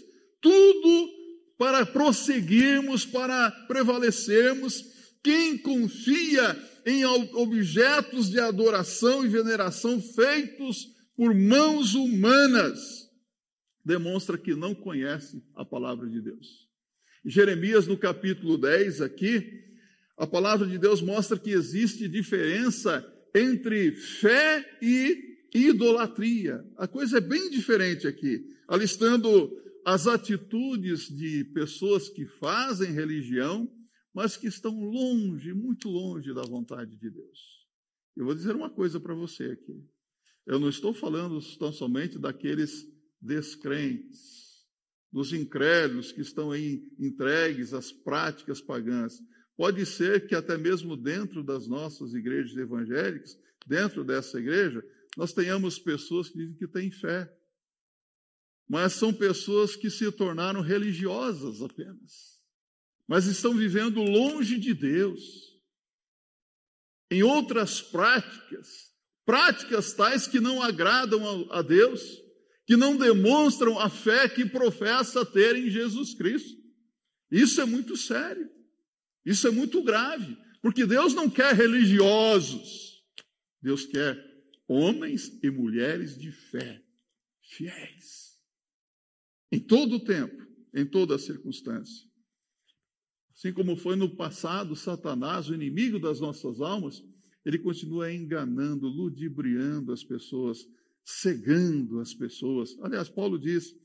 tudo 0.42 1.10
para 1.58 1.86
prosseguirmos, 1.86 3.06
para 3.06 3.52
prevalecermos. 3.68 4.95
Quem 5.26 5.58
confia 5.58 6.56
em 6.86 7.04
objetos 7.04 8.30
de 8.30 8.40
adoração 8.40 9.26
e 9.26 9.28
veneração 9.28 10.00
feitos 10.00 10.86
por 11.18 11.34
mãos 11.34 11.96
humanas, 11.96 13.10
demonstra 13.84 14.38
que 14.38 14.54
não 14.54 14.76
conhece 14.76 15.44
a 15.56 15.66
palavra 15.66 16.08
de 16.08 16.22
Deus. 16.22 16.70
Jeremias, 17.26 17.88
no 17.88 17.98
capítulo 17.98 18.56
10, 18.56 19.02
aqui, 19.02 19.64
a 20.16 20.28
palavra 20.28 20.68
de 20.68 20.78
Deus 20.78 21.02
mostra 21.02 21.40
que 21.40 21.50
existe 21.50 22.08
diferença 22.08 23.04
entre 23.34 23.94
fé 23.94 24.64
e 24.80 25.40
idolatria. 25.56 26.64
A 26.78 26.88
coisa 26.88 27.18
é 27.18 27.22
bem 27.22 27.50
diferente 27.50 28.06
aqui, 28.06 28.46
alistando 28.68 29.52
as 29.84 30.06
atitudes 30.06 31.10
de 31.10 31.46
pessoas 31.46 32.10
que 32.10 32.28
fazem 32.28 32.92
religião, 32.92 33.68
mas 34.16 34.38
que 34.38 34.48
estão 34.48 34.80
longe, 34.80 35.54
muito 35.54 35.90
longe 35.90 36.34
da 36.34 36.42
vontade 36.44 36.96
de 36.96 37.10
Deus. 37.10 37.68
Eu 38.16 38.24
vou 38.24 38.34
dizer 38.34 38.56
uma 38.56 38.70
coisa 38.70 38.98
para 38.98 39.14
você 39.14 39.52
aqui. 39.52 39.86
Eu 40.48 40.58
não 40.58 40.70
estou 40.70 40.94
falando 40.94 41.38
tão 41.60 41.74
somente 41.74 42.18
daqueles 42.18 42.88
descrentes, 43.20 44.66
dos 45.12 45.34
incrédulos 45.34 46.14
que 46.14 46.22
estão 46.22 46.52
aí 46.52 46.88
entregues 46.98 47.74
às 47.74 47.92
práticas 47.92 48.62
pagãs. 48.62 49.20
Pode 49.58 49.86
ser 49.86 50.28
que 50.28 50.36
até 50.36 50.58
mesmo 50.58 50.96
dentro 50.96 51.44
das 51.44 51.68
nossas 51.68 52.14
igrejas 52.14 52.56
evangélicas, 52.56 53.38
dentro 53.68 54.02
dessa 54.06 54.40
igreja, 54.40 54.82
nós 55.18 55.34
tenhamos 55.34 55.78
pessoas 55.78 56.30
que 56.30 56.38
dizem 56.38 56.56
que 56.56 56.68
têm 56.70 56.90
fé. 56.90 57.30
Mas 58.66 58.94
são 58.94 59.14
pessoas 59.14 59.76
que 59.76 59.90
se 59.90 60.10
tornaram 60.14 60.62
religiosas 60.62 61.62
apenas. 61.62 62.35
Mas 63.08 63.26
estão 63.26 63.54
vivendo 63.54 64.02
longe 64.02 64.60
de 64.60 64.74
Deus. 64.74 65.22
Em 67.12 67.24
outras 67.24 67.82
práticas, 67.82 68.92
práticas 69.26 69.94
tais 69.94 70.28
que 70.28 70.40
não 70.40 70.62
agradam 70.62 71.52
a 71.52 71.62
Deus 71.62 72.26
que 72.66 72.76
não 72.76 72.98
demonstram 72.98 73.80
a 73.80 73.90
fé 73.90 74.28
que 74.28 74.46
professa 74.46 75.26
ter 75.26 75.56
em 75.56 75.70
Jesus 75.70 76.16
Cristo. 76.16 76.60
Isso 77.32 77.62
é 77.62 77.66
muito 77.66 77.96
sério. 77.96 78.50
Isso 79.24 79.48
é 79.48 79.52
muito 79.52 79.84
grave, 79.84 80.38
porque 80.62 80.86
Deus 80.86 81.14
não 81.14 81.30
quer 81.30 81.56
religiosos. 81.56 83.04
Deus 83.62 83.86
quer 83.86 84.24
homens 84.68 85.32
e 85.44 85.50
mulheres 85.50 86.18
de 86.18 86.32
fé, 86.32 86.84
fiéis. 87.42 88.40
Em 89.52 89.60
todo 89.60 89.96
o 89.96 90.04
tempo, 90.04 90.46
em 90.74 90.86
toda 90.86 91.18
circunstância. 91.18 92.08
Assim 93.36 93.52
como 93.52 93.76
foi 93.76 93.96
no 93.96 94.16
passado, 94.16 94.76
Satanás, 94.76 95.50
o 95.50 95.54
inimigo 95.54 96.00
das 96.00 96.22
nossas 96.22 96.62
almas, 96.62 97.04
ele 97.46 97.60
continua 97.60 98.12
enganando, 98.12 98.88
ludibriando 98.88 99.92
as 99.92 100.04
pessoas 100.04 100.66
cegando 101.04 102.00
as 102.00 102.14
pessoas. 102.14 102.76
Aliás, 102.82 103.10
Paulo 103.10 103.38
diz 103.38 103.76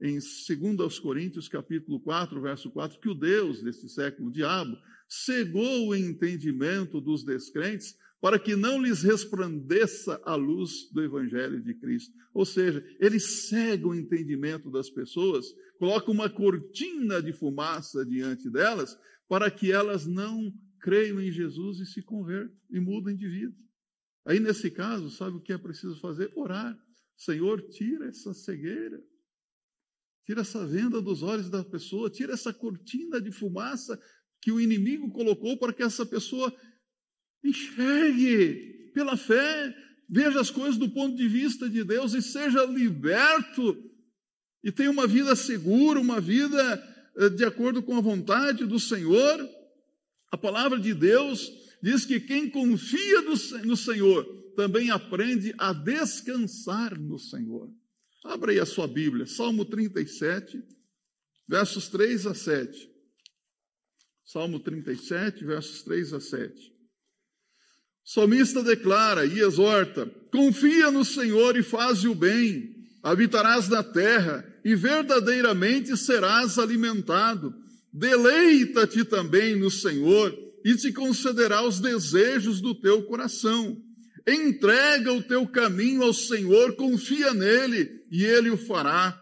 em 0.00 0.18
2 0.18 0.98
Coríntios, 1.00 1.48
capítulo 1.48 2.00
4, 2.00 2.40
verso 2.40 2.70
4, 2.70 2.98
que 2.98 3.10
o 3.10 3.14
Deus 3.14 3.62
deste 3.62 3.86
século, 3.88 4.28
o 4.28 4.32
diabo, 4.32 4.78
cegou 5.06 5.88
o 5.88 5.94
entendimento 5.94 7.00
dos 7.00 7.22
descrentes 7.22 7.94
para 8.20 8.38
que 8.38 8.54
não 8.54 8.80
lhes 8.80 9.02
resplandeça 9.02 10.20
a 10.24 10.34
luz 10.34 10.90
do 10.92 11.02
evangelho 11.02 11.62
de 11.62 11.74
Cristo. 11.74 12.14
Ou 12.34 12.44
seja, 12.44 12.84
ele 13.00 13.18
cega 13.18 13.88
o 13.88 13.94
entendimento 13.94 14.70
das 14.70 14.90
pessoas, 14.90 15.46
coloca 15.78 16.10
uma 16.10 16.28
cortina 16.28 17.22
de 17.22 17.32
fumaça 17.32 18.04
diante 18.04 18.50
delas 18.50 18.96
para 19.26 19.50
que 19.50 19.72
elas 19.72 20.06
não 20.06 20.52
creiam 20.80 21.20
em 21.20 21.30
Jesus 21.32 21.78
e 21.78 21.86
se 21.86 22.02
convertam 22.02 22.54
e 22.70 22.78
mudem 22.78 23.16
de 23.16 23.28
vida. 23.28 23.56
Aí, 24.26 24.38
nesse 24.38 24.70
caso, 24.70 25.10
sabe 25.10 25.36
o 25.36 25.40
que 25.40 25.52
é 25.52 25.58
preciso 25.58 25.98
fazer? 26.00 26.30
Orar. 26.36 26.78
Senhor, 27.16 27.60
tira 27.68 28.06
essa 28.06 28.32
cegueira, 28.34 29.02
tira 30.24 30.42
essa 30.42 30.66
venda 30.66 31.00
dos 31.00 31.22
olhos 31.22 31.50
da 31.50 31.64
pessoa, 31.64 32.10
tira 32.10 32.32
essa 32.32 32.52
cortina 32.52 33.20
de 33.20 33.30
fumaça 33.32 33.98
que 34.40 34.50
o 34.50 34.60
inimigo 34.60 35.10
colocou 35.10 35.58
para 35.58 35.72
que 35.72 35.82
essa 35.82 36.06
pessoa 36.06 36.54
enxergue 37.42 38.90
pela 38.94 39.16
fé, 39.16 39.74
veja 40.08 40.40
as 40.40 40.50
coisas 40.50 40.76
do 40.76 40.88
ponto 40.88 41.16
de 41.16 41.28
vista 41.28 41.68
de 41.68 41.84
Deus 41.84 42.14
e 42.14 42.22
seja 42.22 42.64
liberto 42.64 43.90
e 44.62 44.70
tenha 44.70 44.90
uma 44.90 45.06
vida 45.06 45.34
segura, 45.34 46.00
uma 46.00 46.20
vida 46.20 47.12
eh, 47.16 47.30
de 47.30 47.44
acordo 47.44 47.82
com 47.82 47.96
a 47.96 48.00
vontade 48.00 48.66
do 48.66 48.78
Senhor. 48.78 49.48
A 50.30 50.36
palavra 50.36 50.78
de 50.78 50.92
Deus 50.92 51.50
diz 51.82 52.04
que 52.04 52.20
quem 52.20 52.50
confia 52.50 53.22
no 53.64 53.76
Senhor 53.76 54.24
também 54.54 54.90
aprende 54.90 55.54
a 55.58 55.72
descansar 55.72 56.98
no 56.98 57.18
Senhor. 57.18 57.72
Abra 58.22 58.52
aí 58.52 58.58
a 58.58 58.66
sua 58.66 58.86
Bíblia, 58.86 59.24
Salmo 59.24 59.64
37, 59.64 60.62
versos 61.48 61.88
3 61.88 62.26
a 62.26 62.34
7. 62.34 62.90
Salmo 64.24 64.60
37, 64.60 65.44
versos 65.44 65.82
3 65.82 66.12
a 66.12 66.20
7. 66.20 66.79
Salmista 68.12 68.60
declara 68.60 69.24
e 69.24 69.38
exorta: 69.38 70.04
Confia 70.32 70.90
no 70.90 71.04
Senhor 71.04 71.56
e 71.56 71.62
faz 71.62 72.02
o 72.04 72.12
bem, 72.12 72.74
habitarás 73.04 73.68
na 73.68 73.84
terra 73.84 74.44
e 74.64 74.74
verdadeiramente 74.74 75.96
serás 75.96 76.58
alimentado. 76.58 77.54
Deleita-te 77.92 79.04
também 79.04 79.54
no 79.54 79.70
Senhor 79.70 80.36
e 80.64 80.74
te 80.74 80.92
concederá 80.92 81.62
os 81.62 81.78
desejos 81.78 82.60
do 82.60 82.74
teu 82.74 83.04
coração. 83.04 83.76
Entrega 84.26 85.12
o 85.12 85.22
teu 85.22 85.46
caminho 85.46 86.02
ao 86.02 86.12
Senhor, 86.12 86.74
confia 86.74 87.32
nele 87.32 87.88
e 88.10 88.24
ele 88.24 88.50
o 88.50 88.56
fará. 88.56 89.16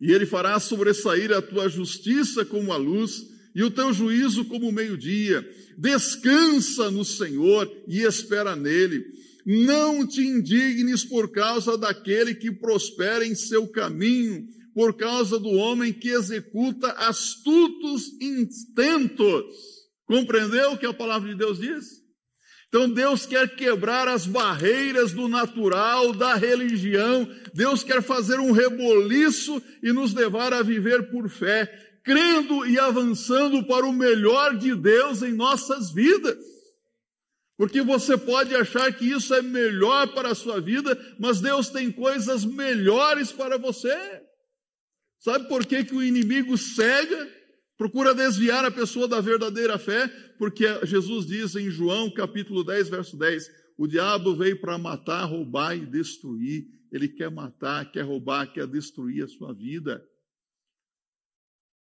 E 0.00 0.12
ele 0.12 0.24
fará 0.24 0.58
sobressair 0.60 1.32
a 1.32 1.42
tua 1.42 1.68
justiça 1.68 2.44
como 2.44 2.72
a 2.72 2.76
luz 2.76 3.31
e 3.54 3.62
o 3.62 3.70
teu 3.70 3.92
juízo 3.92 4.44
como 4.44 4.68
o 4.68 4.72
meio-dia. 4.72 5.46
Descansa 5.76 6.90
no 6.90 7.04
Senhor 7.04 7.70
e 7.86 8.02
espera 8.02 8.56
nele. 8.56 9.04
Não 9.44 10.06
te 10.06 10.20
indignes 10.20 11.04
por 11.04 11.30
causa 11.30 11.76
daquele 11.76 12.34
que 12.34 12.50
prospera 12.50 13.26
em 13.26 13.34
seu 13.34 13.66
caminho, 13.66 14.46
por 14.74 14.94
causa 14.94 15.38
do 15.38 15.50
homem 15.50 15.92
que 15.92 16.08
executa 16.08 16.92
astutos 16.92 18.12
intentos 18.20 19.44
Compreendeu 20.12 20.72
o 20.72 20.78
que 20.78 20.84
a 20.84 20.92
palavra 20.92 21.30
de 21.30 21.34
Deus 21.34 21.58
diz? 21.58 22.02
Então 22.68 22.86
Deus 22.86 23.24
quer 23.24 23.56
quebrar 23.56 24.08
as 24.08 24.26
barreiras 24.26 25.12
do 25.12 25.26
natural, 25.26 26.12
da 26.12 26.34
religião. 26.34 27.26
Deus 27.54 27.82
quer 27.82 28.02
fazer 28.02 28.38
um 28.38 28.52
reboliço 28.52 29.62
e 29.82 29.90
nos 29.90 30.12
levar 30.12 30.52
a 30.52 30.62
viver 30.62 31.10
por 31.10 31.30
fé, 31.30 31.66
crendo 32.04 32.66
e 32.66 32.78
avançando 32.78 33.64
para 33.66 33.86
o 33.86 33.92
melhor 33.92 34.56
de 34.56 34.74
Deus 34.74 35.22
em 35.22 35.32
nossas 35.32 35.92
vidas. 35.92 36.38
Porque 37.56 37.82
você 37.82 38.16
pode 38.16 38.54
achar 38.54 38.92
que 38.92 39.04
isso 39.04 39.32
é 39.34 39.42
melhor 39.42 40.12
para 40.14 40.30
a 40.30 40.34
sua 40.34 40.60
vida, 40.60 40.98
mas 41.18 41.40
Deus 41.40 41.68
tem 41.68 41.92
coisas 41.92 42.44
melhores 42.44 43.30
para 43.30 43.56
você. 43.56 43.96
Sabe 45.20 45.46
por 45.48 45.64
que, 45.64 45.84
que 45.84 45.94
o 45.94 46.02
inimigo 46.02 46.58
cega? 46.58 47.30
Procura 47.78 48.14
desviar 48.14 48.64
a 48.64 48.70
pessoa 48.70 49.06
da 49.06 49.20
verdadeira 49.20 49.78
fé, 49.78 50.08
porque 50.38 50.64
Jesus 50.84 51.26
diz 51.26 51.54
em 51.54 51.70
João 51.70 52.12
capítulo 52.12 52.64
10, 52.64 52.88
verso 52.88 53.16
10: 53.16 53.48
o 53.76 53.86
diabo 53.86 54.34
veio 54.34 54.60
para 54.60 54.78
matar, 54.78 55.24
roubar 55.24 55.76
e 55.76 55.86
destruir. 55.86 56.66
Ele 56.90 57.08
quer 57.08 57.30
matar, 57.30 57.90
quer 57.90 58.02
roubar, 58.02 58.52
quer 58.52 58.66
destruir 58.66 59.24
a 59.24 59.28
sua 59.28 59.54
vida. 59.54 60.04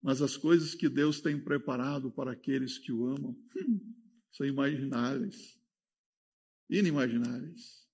Mas 0.03 0.23
as 0.23 0.37
coisas 0.37 0.75
que 0.75 0.89
Deus 0.89 1.21
tem 1.21 1.39
preparado 1.39 2.11
para 2.11 2.33
aqueles 2.33 2.79
que 2.79 2.93
o 2.93 3.07
amam 3.07 3.37
hum, 3.57 3.95
são 4.33 4.47
imagináveis, 4.47 5.59
inimagináveis. 6.69 7.87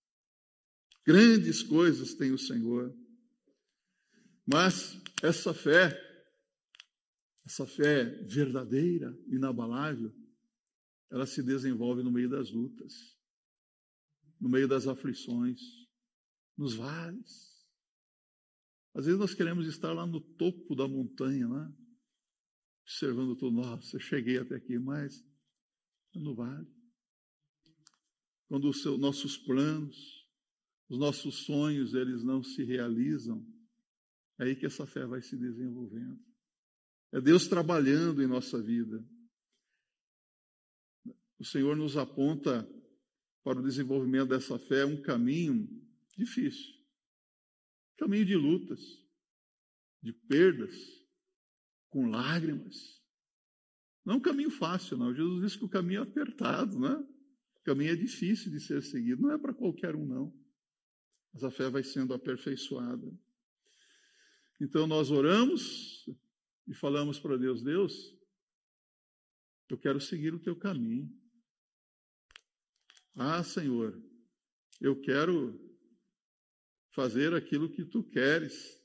Grandes 1.05 1.62
coisas 1.62 2.14
tem 2.14 2.33
o 2.33 2.38
Senhor. 2.38 2.95
Mas 4.47 5.01
essa 5.23 5.53
fé 5.53 6.07
essa 7.47 7.64
fé 7.64 8.05
verdadeira, 8.25 9.16
inabalável, 9.29 10.12
ela 11.09 11.25
se 11.27 11.45
desenvolve 11.45 12.03
no 12.03 12.11
meio 12.11 12.29
das 12.29 12.51
lutas, 12.51 13.16
no 14.40 14.49
meio 14.49 14.66
das 14.66 14.88
aflições, 14.88 15.61
nos 16.59 16.75
vales. 16.75 17.64
Às 18.92 19.07
vezes 19.07 19.21
nós 19.21 19.33
queremos 19.33 19.69
estar 19.69 19.92
lá 19.92 20.05
no 20.05 20.21
topo 20.21 20.75
da 20.75 20.88
montanha, 20.88 21.47
né? 21.47 21.73
Observando 22.87 23.37
tudo. 23.37 23.57
Nossa, 23.57 23.99
cheguei 23.99 24.38
até 24.38 24.55
aqui, 24.55 24.79
mas 24.79 25.22
no 26.14 26.35
vale. 26.35 26.66
Quando 28.49 28.70
os 28.70 28.81
seus, 28.81 28.99
nossos 28.99 29.37
planos, 29.37 30.27
os 30.88 30.99
nossos 30.99 31.44
sonhos, 31.44 31.94
eles 31.94 32.22
não 32.22 32.42
se 32.42 32.64
realizam, 32.64 33.44
é 34.38 34.44
aí 34.44 34.57
que 34.57 34.64
essa 34.64 34.87
fé 34.87 35.05
vai 35.05 35.20
se 35.20 35.37
desenvolvendo. 35.37 36.18
É 37.12 37.20
Deus 37.20 37.49
trabalhando 37.49 38.22
em 38.22 38.27
nossa 38.27 38.62
vida. 38.62 39.05
O 41.38 41.44
Senhor 41.44 41.77
nos 41.77 41.96
aponta 41.96 42.66
para 43.42 43.59
o 43.59 43.62
desenvolvimento 43.62 44.29
dessa 44.29 44.59
fé 44.59 44.87
um 44.87 45.03
caminho 45.03 45.68
difícil 46.16 46.77
caminho 47.96 48.25
de 48.25 48.37
lutas, 48.37 48.81
de 50.03 50.12
perdas, 50.12 50.75
com 51.97 52.11
lágrimas. 52.11 53.03
Não 54.05 54.15
é 54.15 54.17
um 54.19 54.21
caminho 54.21 54.51
fácil, 54.51 54.99
não. 54.99 55.15
Jesus 55.15 55.43
disse 55.43 55.59
que 55.59 55.65
o 55.65 55.69
caminho 55.69 56.01
é 56.01 56.03
apertado, 56.03 56.79
né? 56.79 56.91
O 56.91 57.63
caminho 57.65 57.91
é 57.91 57.97
difícil 57.97 58.53
de 58.53 58.61
ser 58.61 58.83
seguido. 58.83 59.23
Não 59.23 59.31
é 59.31 59.39
para 59.39 59.55
qualquer 59.55 59.97
um, 59.97 60.05
não. 60.05 60.39
Mas 61.33 61.43
a 61.43 61.51
fé 61.51 61.71
vai 61.71 61.83
sendo 61.83 62.13
aperfeiçoada. 62.13 63.11
Então 64.61 64.87
nós 64.87 65.11
oramos, 65.11 66.07
e 66.69 66.75
falamos 66.75 67.19
para 67.19 67.39
Deus: 67.39 67.63
Deus, 67.63 68.15
eu 69.71 69.79
quero 69.79 69.99
seguir 69.99 70.35
o 70.35 70.39
teu 70.39 70.55
caminho. 70.55 71.11
Ah, 73.15 73.43
Senhor, 73.43 73.99
eu 74.83 75.01
quero 75.01 75.59
fazer 76.91 77.33
aquilo 77.33 77.71
que 77.71 77.87
tu 77.87 78.05
queres. 78.05 78.79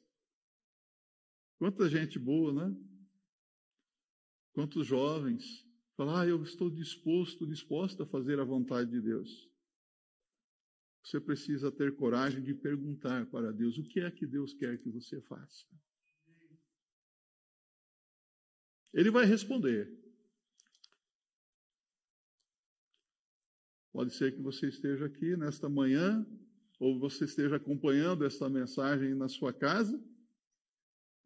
Quanta 1.58 1.89
gente 1.89 2.17
boa, 2.17 2.54
né? 2.54 2.90
Quantos 4.53 4.85
jovens 4.85 5.65
falam, 5.95 6.15
ah, 6.15 6.27
eu 6.27 6.41
estou 6.43 6.69
disposto, 6.69 7.47
disposta 7.47 8.03
a 8.03 8.07
fazer 8.07 8.39
a 8.39 8.43
vontade 8.43 8.89
de 8.89 9.01
Deus. 9.01 9.49
Você 11.03 11.19
precisa 11.19 11.71
ter 11.71 11.95
coragem 11.95 12.41
de 12.41 12.53
perguntar 12.53 13.25
para 13.27 13.51
Deus 13.51 13.77
o 13.77 13.83
que 13.83 13.99
é 13.99 14.11
que 14.11 14.25
Deus 14.25 14.53
quer 14.53 14.77
que 14.77 14.89
você 14.89 15.19
faça. 15.21 15.65
Ele 18.93 19.09
vai 19.09 19.25
responder. 19.25 19.89
Pode 23.91 24.13
ser 24.13 24.35
que 24.35 24.41
você 24.41 24.67
esteja 24.67 25.05
aqui 25.05 25.35
nesta 25.35 25.67
manhã, 25.69 26.25
ou 26.79 26.99
você 26.99 27.25
esteja 27.25 27.57
acompanhando 27.57 28.25
esta 28.25 28.49
mensagem 28.49 29.13
na 29.15 29.27
sua 29.27 29.53
casa, 29.53 30.01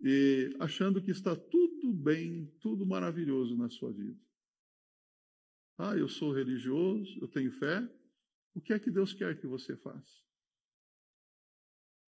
e 0.02 0.56
achando 0.60 1.02
que 1.02 1.12
está 1.12 1.36
tudo 1.36 1.65
bem, 1.96 2.48
tudo 2.60 2.86
maravilhoso 2.86 3.56
na 3.56 3.70
sua 3.70 3.92
vida. 3.92 4.20
Ah, 5.78 5.96
eu 5.96 6.08
sou 6.08 6.34
religioso, 6.34 7.18
eu 7.22 7.28
tenho 7.28 7.52
fé. 7.52 7.88
O 8.54 8.62
que 8.62 8.74
é 8.74 8.80
que 8.80 8.92
Deus 8.92 9.14
quer 9.14 9.40
que 9.40 9.48
você 9.48 9.76
faça? 9.76 10.24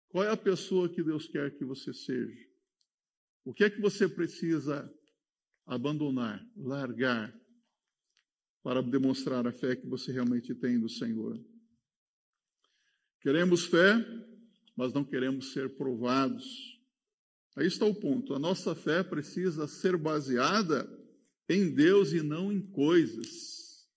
Qual 0.09 0.23
é 0.23 0.29
a 0.29 0.37
pessoa 0.37 0.87
que 0.87 1.03
Deus 1.03 1.27
quer 1.27 1.57
que 1.57 1.65
você 1.65 1.93
seja? 1.93 2.47
O 3.43 3.53
que 3.53 3.63
é 3.63 3.69
que 3.69 3.81
você 3.81 4.07
precisa 4.07 4.93
abandonar, 5.65 6.45
largar, 6.55 7.37
para 8.67 8.81
demonstrar 8.81 9.47
a 9.47 9.51
fé 9.53 9.77
que 9.77 9.87
você 9.87 10.11
realmente 10.11 10.53
tem 10.53 10.77
do 10.77 10.89
Senhor. 10.89 11.41
Queremos 13.21 13.65
fé, 13.65 13.95
mas 14.75 14.91
não 14.91 15.05
queremos 15.05 15.53
ser 15.53 15.77
provados. 15.77 16.76
Aí 17.57 17.65
está 17.65 17.85
o 17.85 17.95
ponto. 17.95 18.35
A 18.35 18.39
nossa 18.39 18.75
fé 18.75 19.01
precisa 19.01 19.67
ser 19.67 19.97
baseada 19.97 20.87
em 21.49 21.73
Deus 21.73 22.13
e 22.13 22.21
não 22.21 22.53
em 22.53 22.61
coisas. 22.61 23.87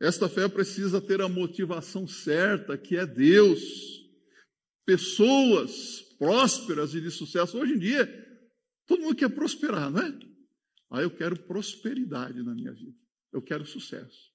Esta 0.00 0.28
fé 0.28 0.48
precisa 0.48 1.00
ter 1.00 1.20
a 1.20 1.28
motivação 1.28 2.06
certa, 2.06 2.78
que 2.78 2.96
é 2.96 3.04
Deus. 3.04 3.60
Pessoas 4.84 6.00
prósperas 6.16 6.94
e 6.94 7.00
de 7.00 7.10
sucesso. 7.10 7.58
Hoje 7.58 7.72
em 7.72 7.78
dia, 7.78 8.06
todo 8.86 9.02
mundo 9.02 9.16
quer 9.16 9.30
prosperar, 9.30 9.90
não 9.90 10.02
é? 10.02 10.18
Ah, 10.88 11.02
eu 11.02 11.10
quero 11.10 11.36
prosperidade 11.42 12.40
na 12.40 12.54
minha 12.54 12.72
vida. 12.72 12.96
Eu 13.32 13.42
quero 13.42 13.66
sucesso. 13.66 14.30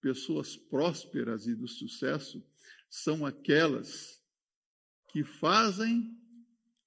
Pessoas 0.00 0.56
prósperas 0.56 1.46
e 1.46 1.54
do 1.54 1.68
sucesso 1.68 2.44
são 2.90 3.24
aquelas 3.24 4.20
que 5.12 5.22
fazem 5.22 6.18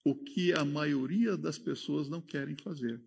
o 0.03 0.15
que 0.15 0.51
a 0.53 0.65
maioria 0.65 1.37
das 1.37 1.57
pessoas 1.57 2.09
não 2.09 2.21
querem 2.21 2.55
fazer. 2.55 3.01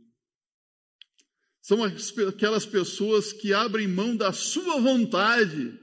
São 1.61 1.83
aquelas 1.83 2.67
pessoas 2.67 3.33
que 3.33 3.53
abrem 3.53 3.89
mão 3.89 4.17
da 4.17 4.33
sua 4.33 4.81
vontade. 4.81 5.79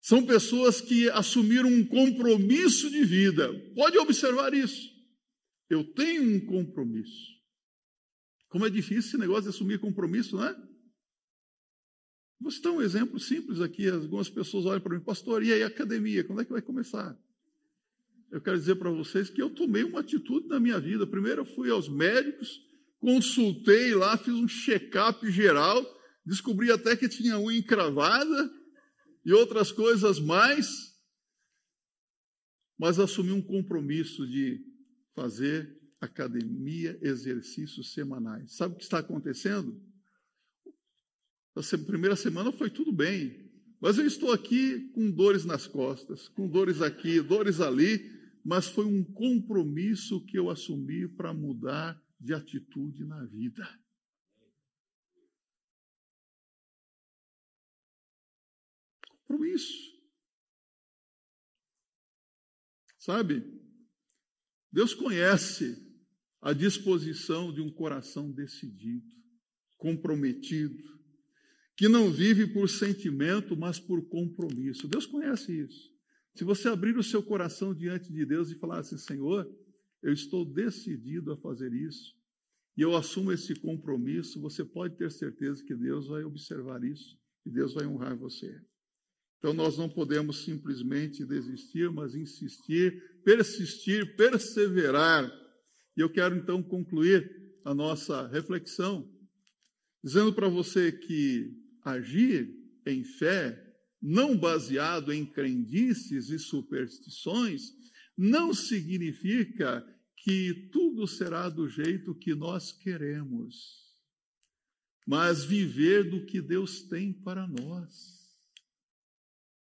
São 0.00 0.24
pessoas 0.24 0.80
que 0.80 1.10
assumiram 1.10 1.68
um 1.68 1.84
compromisso 1.86 2.90
de 2.90 3.04
vida. 3.04 3.52
Pode 3.74 3.98
observar 3.98 4.54
isso. 4.54 4.90
Eu 5.68 5.84
tenho 5.94 6.22
um 6.22 6.46
compromisso. 6.46 7.32
Como 8.48 8.66
é 8.66 8.70
difícil 8.70 8.98
esse 8.98 9.18
negócio 9.18 9.44
de 9.44 9.48
assumir 9.48 9.80
compromisso, 9.80 10.36
não 10.36 10.44
é? 10.44 10.72
Vou 12.40 12.50
citar 12.50 12.72
um 12.72 12.82
exemplo 12.82 13.18
simples 13.18 13.60
aqui. 13.60 13.88
Algumas 13.88 14.28
pessoas 14.28 14.66
olham 14.66 14.80
para 14.80 14.96
mim, 14.96 15.04
pastor, 15.04 15.42
e 15.42 15.52
aí 15.52 15.62
academia, 15.62 16.24
quando 16.24 16.42
é 16.42 16.44
que 16.44 16.52
vai 16.52 16.62
começar? 16.62 17.18
Eu 18.32 18.40
quero 18.40 18.58
dizer 18.58 18.76
para 18.76 18.90
vocês 18.90 19.28
que 19.28 19.42
eu 19.42 19.50
tomei 19.50 19.84
uma 19.84 20.00
atitude 20.00 20.48
na 20.48 20.58
minha 20.58 20.80
vida. 20.80 21.06
Primeiro 21.06 21.42
eu 21.42 21.44
fui 21.44 21.68
aos 21.70 21.86
médicos, 21.86 22.62
consultei 22.98 23.94
lá, 23.94 24.16
fiz 24.16 24.32
um 24.32 24.48
check-up 24.48 25.30
geral, 25.30 25.84
descobri 26.24 26.72
até 26.72 26.96
que 26.96 27.10
tinha 27.10 27.38
unha 27.38 27.58
encravada 27.58 28.50
e 29.22 29.34
outras 29.34 29.70
coisas 29.70 30.18
mais, 30.18 30.66
mas 32.78 32.98
assumi 32.98 33.32
um 33.32 33.42
compromisso 33.42 34.26
de 34.26 34.64
fazer 35.14 35.78
academia, 36.00 36.98
exercícios 37.02 37.92
semanais. 37.92 38.56
Sabe 38.56 38.74
o 38.74 38.78
que 38.78 38.82
está 38.82 39.00
acontecendo? 39.00 39.78
A 41.54 41.78
primeira 41.86 42.16
semana 42.16 42.50
foi 42.50 42.70
tudo 42.70 42.92
bem, 42.92 43.52
mas 43.78 43.98
eu 43.98 44.06
estou 44.06 44.32
aqui 44.32 44.88
com 44.94 45.10
dores 45.10 45.44
nas 45.44 45.66
costas, 45.66 46.28
com 46.28 46.48
dores 46.48 46.80
aqui, 46.80 47.20
dores 47.20 47.60
ali, 47.60 48.21
mas 48.44 48.66
foi 48.66 48.84
um 48.84 49.04
compromisso 49.04 50.24
que 50.24 50.38
eu 50.38 50.50
assumi 50.50 51.08
para 51.08 51.32
mudar 51.32 52.02
de 52.18 52.34
atitude 52.34 53.04
na 53.04 53.24
vida. 53.24 53.66
Compromisso. 59.26 59.92
Sabe? 62.98 63.42
Deus 64.70 64.94
conhece 64.94 65.92
a 66.40 66.52
disposição 66.52 67.52
de 67.52 67.60
um 67.60 67.70
coração 67.70 68.30
decidido, 68.30 69.14
comprometido, 69.76 70.82
que 71.76 71.88
não 71.88 72.10
vive 72.12 72.46
por 72.46 72.68
sentimento, 72.68 73.56
mas 73.56 73.78
por 73.78 74.08
compromisso. 74.08 74.88
Deus 74.88 75.06
conhece 75.06 75.52
isso. 75.52 75.92
Se 76.34 76.44
você 76.44 76.68
abrir 76.68 76.96
o 76.96 77.02
seu 77.02 77.22
coração 77.22 77.74
diante 77.74 78.12
de 78.12 78.24
Deus 78.24 78.50
e 78.50 78.58
falar 78.58 78.80
assim: 78.80 78.96
Senhor, 78.96 79.50
eu 80.02 80.12
estou 80.12 80.44
decidido 80.44 81.32
a 81.32 81.36
fazer 81.36 81.72
isso, 81.72 82.14
e 82.76 82.80
eu 82.80 82.96
assumo 82.96 83.32
esse 83.32 83.54
compromisso, 83.54 84.40
você 84.40 84.64
pode 84.64 84.96
ter 84.96 85.10
certeza 85.10 85.62
que 85.64 85.74
Deus 85.74 86.08
vai 86.08 86.24
observar 86.24 86.82
isso 86.82 87.18
e 87.44 87.50
Deus 87.50 87.74
vai 87.74 87.86
honrar 87.86 88.16
você. 88.16 88.60
Então 89.38 89.52
nós 89.52 89.76
não 89.76 89.88
podemos 89.88 90.44
simplesmente 90.44 91.24
desistir, 91.26 91.90
mas 91.90 92.14
insistir, 92.14 93.20
persistir, 93.24 94.16
perseverar. 94.16 95.30
E 95.96 96.00
eu 96.00 96.08
quero 96.08 96.36
então 96.36 96.62
concluir 96.62 97.28
a 97.64 97.74
nossa 97.74 98.26
reflexão 98.28 99.10
dizendo 100.02 100.32
para 100.32 100.48
você 100.48 100.90
que 100.90 101.56
agir 101.84 102.52
em 102.86 103.04
fé, 103.04 103.71
não 104.02 104.36
baseado 104.36 105.12
em 105.12 105.24
crendices 105.24 106.28
e 106.28 106.38
superstições, 106.38 107.72
não 108.18 108.52
significa 108.52 109.86
que 110.16 110.68
tudo 110.72 111.06
será 111.06 111.48
do 111.48 111.68
jeito 111.68 112.14
que 112.14 112.34
nós 112.34 112.72
queremos, 112.72 113.96
mas 115.06 115.44
viver 115.44 116.10
do 116.10 116.26
que 116.26 116.40
Deus 116.40 116.82
tem 116.82 117.12
para 117.12 117.46
nós. 117.46 118.20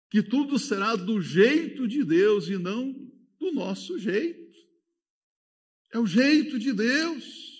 Que 0.08 0.22
tudo 0.22 0.58
será 0.58 0.94
do 0.94 1.20
jeito 1.20 1.88
de 1.88 2.04
Deus 2.04 2.48
e 2.48 2.58
não 2.58 2.92
do 3.40 3.50
nosso 3.52 3.98
jeito. 3.98 4.52
É 5.92 5.98
o 5.98 6.06
jeito 6.06 6.58
de 6.58 6.72
Deus. 6.72 7.52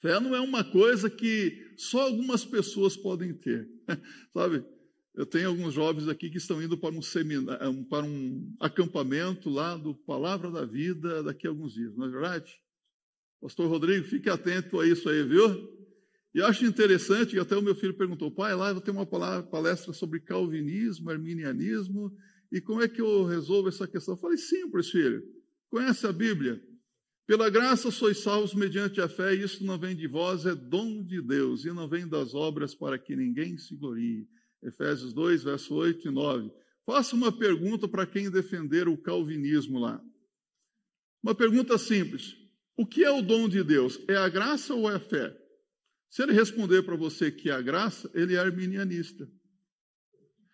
Fé 0.00 0.18
não 0.18 0.34
é 0.34 0.40
uma 0.40 0.64
coisa 0.64 1.10
que 1.10 1.74
só 1.76 2.02
algumas 2.02 2.44
pessoas 2.44 2.96
podem 2.96 3.34
ter. 3.34 3.68
Sabe? 4.32 4.64
Eu 5.14 5.26
tenho 5.26 5.48
alguns 5.48 5.74
jovens 5.74 6.08
aqui 6.08 6.30
que 6.30 6.38
estão 6.38 6.62
indo 6.62 6.78
para 6.78 6.94
um 6.94 7.02
seminário, 7.02 7.84
para 7.86 8.04
um 8.04 8.54
acampamento 8.60 9.50
lá 9.50 9.76
do 9.76 9.94
Palavra 9.94 10.50
da 10.50 10.64
Vida 10.64 11.22
daqui 11.22 11.46
a 11.46 11.50
alguns 11.50 11.74
dias, 11.74 11.96
não 11.96 12.06
é 12.06 12.10
verdade? 12.10 12.52
Pastor 13.40 13.68
Rodrigo, 13.68 14.06
fique 14.06 14.30
atento 14.30 14.78
a 14.78 14.86
isso 14.86 15.08
aí, 15.08 15.22
viu? 15.24 15.80
E 16.32 16.40
acho 16.40 16.64
interessante 16.64 17.38
até 17.38 17.56
o 17.56 17.62
meu 17.62 17.74
filho 17.74 17.96
perguntou, 17.96 18.30
pai, 18.30 18.54
lá 18.54 18.70
eu 18.70 18.80
ter 18.80 18.92
uma 18.92 19.04
palestra 19.06 19.92
sobre 19.92 20.20
calvinismo, 20.20 21.10
arminianismo, 21.10 22.14
e 22.52 22.60
como 22.60 22.82
é 22.82 22.88
que 22.88 23.00
eu 23.00 23.24
resolvo 23.24 23.68
essa 23.68 23.88
questão? 23.88 24.14
Eu 24.14 24.18
falei, 24.18 24.38
simples, 24.38 24.90
filho. 24.90 25.22
Conhece 25.68 26.06
a 26.06 26.12
Bíblia? 26.12 26.62
Pela 27.26 27.50
graça 27.50 27.90
sois 27.90 28.18
salvos 28.18 28.54
mediante 28.54 29.00
a 29.00 29.08
fé, 29.08 29.34
e 29.34 29.42
isso 29.42 29.64
não 29.64 29.78
vem 29.78 29.96
de 29.96 30.06
vós, 30.06 30.46
é 30.46 30.54
dom 30.54 31.04
de 31.04 31.20
Deus, 31.20 31.64
e 31.64 31.72
não 31.72 31.88
vem 31.88 32.06
das 32.08 32.34
obras 32.34 32.74
para 32.74 32.98
que 32.98 33.16
ninguém 33.16 33.56
se 33.56 33.76
glorie. 33.76 34.28
Efésios 34.62 35.12
2, 35.12 35.44
verso 35.44 35.74
8 35.74 36.08
e 36.08 36.10
9. 36.10 36.50
Faça 36.84 37.14
uma 37.14 37.30
pergunta 37.30 37.88
para 37.88 38.06
quem 38.06 38.30
defender 38.30 38.88
o 38.88 38.96
calvinismo 38.96 39.78
lá. 39.78 40.02
Uma 41.22 41.34
pergunta 41.34 41.78
simples: 41.78 42.36
O 42.76 42.86
que 42.86 43.04
é 43.04 43.10
o 43.10 43.22
dom 43.22 43.48
de 43.48 43.62
Deus? 43.62 43.98
É 44.08 44.16
a 44.16 44.28
graça 44.28 44.74
ou 44.74 44.90
é 44.90 44.96
a 44.96 45.00
fé? 45.00 45.36
Se 46.08 46.22
ele 46.22 46.32
responder 46.32 46.82
para 46.82 46.96
você 46.96 47.30
que 47.30 47.50
é 47.50 47.52
a 47.52 47.62
graça, 47.62 48.10
ele 48.14 48.34
é 48.34 48.38
arminianista. 48.38 49.30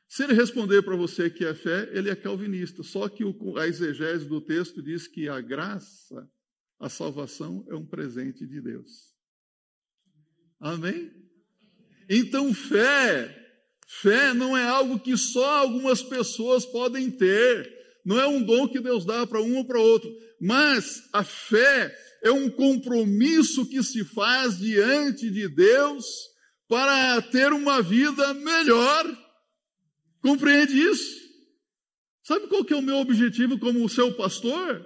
Se 0.09 0.23
ele 0.23 0.35
responder 0.35 0.83
para 0.83 0.95
você 0.95 1.29
que 1.29 1.45
é 1.45 1.55
fé, 1.55 1.91
ele 1.93 2.11
é 2.11 2.15
calvinista. 2.15 2.83
Só 2.83 3.09
que 3.09 3.25
a 3.59 3.67
exegese 3.67 4.27
do 4.27 4.41
texto 4.41 4.83
diz 4.83 5.09
que 5.09 5.29
a 5.29 5.41
graça 5.41 6.31
a 6.79 6.89
salvação 6.89 7.67
é 7.69 7.75
um 7.75 7.87
presente 7.87 8.47
de 8.47 8.61
Deus. 8.61 9.15
Amém? 10.61 11.11
Então, 12.09 12.53
fé, 12.53 13.46
fé 13.87 14.35
não 14.35 14.57
é 14.57 14.65
algo 14.65 14.99
que 14.99 15.17
só 15.17 15.61
algumas 15.61 16.03
pessoas 16.03 16.67
podem 16.67 17.11
ter. 17.11 17.75
Não 18.05 18.21
é 18.21 18.27
um 18.27 18.43
dom 18.43 18.69
que 18.69 18.81
Deus 18.81 19.05
dá 19.05 19.27
para 19.27 19.43
um 19.43 19.57
ou 19.57 19.65
para 19.65 19.81
outro. 19.81 20.11
Mas 20.41 21.09
a 21.13 21.25
fé 21.25 21.97
é 22.23 22.31
um 22.31 22.51
compromisso 22.51 23.69
que 23.69 23.83
se 23.83 24.05
faz 24.05 24.59
diante 24.59 25.31
de 25.31 25.49
Deus 25.49 26.05
para 26.69 27.21
ter 27.23 27.53
uma 27.53 27.83
vida 27.83 28.35
melhor. 28.35 29.05
Compreende 30.21 30.77
isso? 30.77 31.27
Sabe 32.23 32.49
qual 32.49 32.65
que 32.65 32.75
é 32.75 32.77
o 32.77 32.83
meu 32.83 32.97
objetivo 32.97 33.59
como 33.59 33.89
seu 33.89 34.13
pastor? 34.17 34.85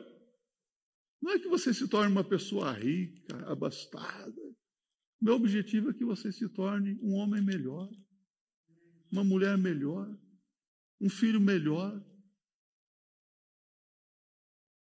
Não 1.23 1.33
é 1.33 1.39
que 1.39 1.49
você 1.49 1.73
se 1.73 1.89
torne 1.89 2.13
uma 2.13 2.25
pessoa 2.25 2.73
rica, 2.73 3.51
abastada. 3.51 4.51
Meu 5.21 5.35
objetivo 5.35 5.91
é 5.91 5.95
que 5.95 6.05
você 6.05 6.33
se 6.33 6.49
torne 6.51 6.99
um 7.03 7.15
homem 7.15 7.43
melhor, 7.43 7.89
uma 9.11 9.25
mulher 9.25 9.57
melhor, 9.59 10.09
um 11.01 11.09
filho 11.09 11.41
melhor, 11.41 12.03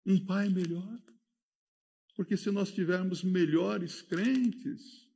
um 0.06 0.24
pai 0.24 0.48
melhor. 0.48 1.00
Porque 2.16 2.36
se 2.36 2.50
nós 2.50 2.72
tivermos 2.72 3.22
melhores 3.22 4.00
crentes, 4.02 5.08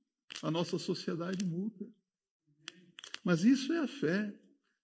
a 0.42 0.50
nossa 0.50 0.78
sociedade 0.78 1.44
muda. 1.44 1.88
Mas 3.24 3.44
isso 3.44 3.72
é 3.72 3.78
a 3.78 3.88
fé. 3.88 4.34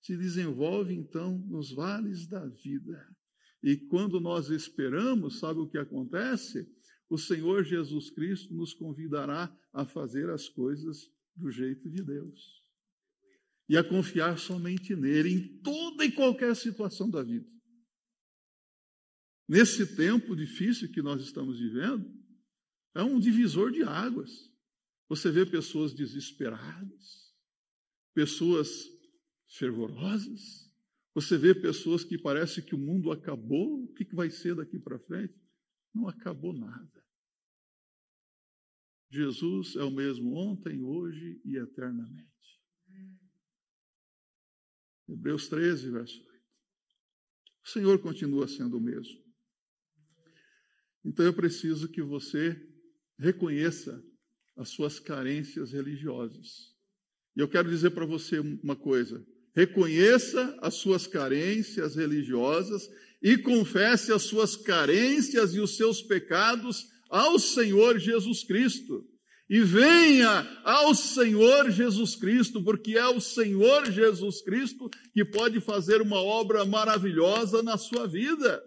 Se 0.00 0.16
desenvolve 0.16 0.94
então 0.94 1.38
nos 1.38 1.72
vales 1.72 2.26
da 2.26 2.46
vida. 2.46 3.08
E 3.62 3.76
quando 3.76 4.20
nós 4.20 4.50
esperamos, 4.50 5.38
sabe 5.38 5.60
o 5.60 5.66
que 5.66 5.78
acontece? 5.78 6.70
O 7.08 7.16
Senhor 7.16 7.64
Jesus 7.64 8.10
Cristo 8.10 8.54
nos 8.54 8.74
convidará 8.74 9.54
a 9.72 9.86
fazer 9.86 10.28
as 10.30 10.48
coisas 10.48 11.10
do 11.34 11.50
jeito 11.50 11.88
de 11.90 12.02
Deus. 12.02 12.63
E 13.68 13.76
a 13.76 13.84
confiar 13.84 14.38
somente 14.38 14.94
nele 14.94 15.30
em 15.30 15.58
toda 15.62 16.04
e 16.04 16.12
qualquer 16.12 16.54
situação 16.54 17.08
da 17.08 17.22
vida. 17.22 17.48
Nesse 19.48 19.96
tempo 19.96 20.34
difícil 20.34 20.90
que 20.90 21.02
nós 21.02 21.22
estamos 21.22 21.58
vivendo, 21.58 22.10
é 22.94 23.02
um 23.02 23.18
divisor 23.18 23.70
de 23.70 23.82
águas. 23.82 24.30
Você 25.08 25.30
vê 25.30 25.44
pessoas 25.44 25.92
desesperadas, 25.92 27.34
pessoas 28.14 28.68
fervorosas, 29.46 30.64
você 31.14 31.38
vê 31.38 31.54
pessoas 31.54 32.04
que 32.04 32.18
parece 32.18 32.60
que 32.62 32.74
o 32.74 32.78
mundo 32.78 33.12
acabou, 33.12 33.84
o 33.84 33.92
que 33.94 34.04
vai 34.14 34.30
ser 34.30 34.56
daqui 34.56 34.78
para 34.78 34.98
frente? 34.98 35.34
Não 35.94 36.08
acabou 36.08 36.52
nada. 36.52 37.04
Jesus 39.10 39.76
é 39.76 39.84
o 39.84 39.92
mesmo 39.92 40.34
ontem, 40.34 40.82
hoje 40.82 41.40
e 41.44 41.56
eternamente. 41.56 42.33
Hebreus 45.08 45.48
13, 45.48 45.90
verso 45.90 46.18
8. 46.18 46.34
O 47.64 47.68
Senhor 47.68 47.98
continua 47.98 48.46
sendo 48.46 48.78
o 48.78 48.80
mesmo. 48.80 49.22
Então 51.04 51.24
eu 51.24 51.34
preciso 51.34 51.88
que 51.88 52.02
você 52.02 52.56
reconheça 53.18 54.02
as 54.56 54.70
suas 54.70 54.98
carências 54.98 55.72
religiosas. 55.72 56.74
E 57.36 57.40
eu 57.40 57.48
quero 57.48 57.68
dizer 57.68 57.90
para 57.90 58.06
você 58.06 58.38
uma 58.38 58.76
coisa: 58.76 59.24
reconheça 59.54 60.56
as 60.62 60.74
suas 60.74 61.06
carências 61.06 61.96
religiosas 61.96 62.88
e 63.22 63.36
confesse 63.36 64.12
as 64.12 64.22
suas 64.22 64.56
carências 64.56 65.54
e 65.54 65.60
os 65.60 65.76
seus 65.76 66.02
pecados 66.02 66.86
ao 67.08 67.38
Senhor 67.38 67.98
Jesus 67.98 68.44
Cristo. 68.44 69.08
E 69.48 69.60
venha 69.60 70.46
ao 70.64 70.94
Senhor 70.94 71.70
Jesus 71.70 72.16
Cristo, 72.16 72.62
porque 72.62 72.96
é 72.96 73.06
o 73.06 73.20
Senhor 73.20 73.90
Jesus 73.90 74.42
Cristo 74.42 74.88
que 75.12 75.24
pode 75.24 75.60
fazer 75.60 76.00
uma 76.00 76.20
obra 76.20 76.64
maravilhosa 76.64 77.62
na 77.62 77.76
sua 77.76 78.06
vida. 78.06 78.62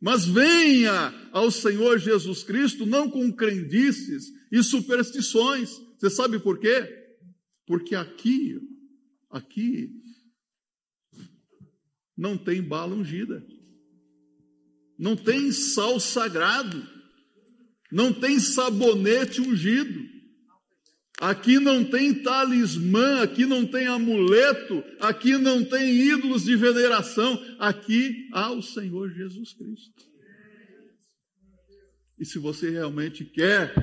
Mas 0.00 0.24
venha 0.24 1.12
ao 1.32 1.50
Senhor 1.50 1.98
Jesus 1.98 2.42
Cristo 2.42 2.86
não 2.86 3.10
com 3.10 3.32
crendices 3.32 4.26
e 4.50 4.62
superstições. 4.62 5.70
Você 5.98 6.08
sabe 6.08 6.38
por 6.38 6.58
quê? 6.58 6.88
Porque 7.66 7.94
aqui 7.94 8.58
Aqui 9.30 9.92
não 12.16 12.36
tem 12.36 12.60
bala 12.60 12.96
ungida, 12.96 13.46
não 14.98 15.14
tem 15.16 15.52
sal 15.52 16.00
sagrado, 16.00 16.84
não 17.90 18.12
tem 18.12 18.38
sabonete 18.38 19.40
ungido. 19.40 20.08
Aqui 21.20 21.58
não 21.58 21.84
tem 21.84 22.14
talismã, 22.22 23.22
aqui 23.22 23.44
não 23.44 23.66
tem 23.66 23.86
amuleto, 23.86 24.82
aqui 25.00 25.36
não 25.36 25.62
tem 25.62 25.94
ídolos 25.94 26.44
de 26.44 26.56
veneração, 26.56 27.38
aqui 27.58 28.26
há 28.32 28.50
o 28.50 28.62
Senhor 28.62 29.10
Jesus 29.12 29.52
Cristo. 29.52 30.10
E 32.18 32.24
se 32.24 32.38
você 32.38 32.70
realmente 32.70 33.24
quer 33.24 33.74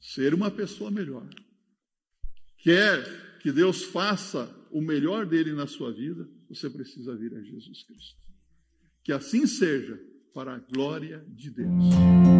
ser 0.00 0.32
uma 0.32 0.50
pessoa 0.50 0.90
melhor, 0.90 1.28
quer 2.58 3.38
que 3.40 3.52
Deus 3.52 3.82
faça 3.82 4.54
o 4.70 4.80
melhor 4.80 5.26
dele 5.26 5.52
na 5.52 5.66
sua 5.66 5.92
vida, 5.92 6.28
você 6.48 6.68
precisa 6.70 7.14
vir 7.14 7.34
a 7.34 7.42
Jesus 7.42 7.82
Cristo. 7.84 8.18
Que 9.04 9.12
assim 9.12 9.46
seja, 9.46 10.00
para 10.32 10.54
a 10.54 10.58
glória 10.58 11.24
de 11.28 11.50
Deus. 11.50 12.37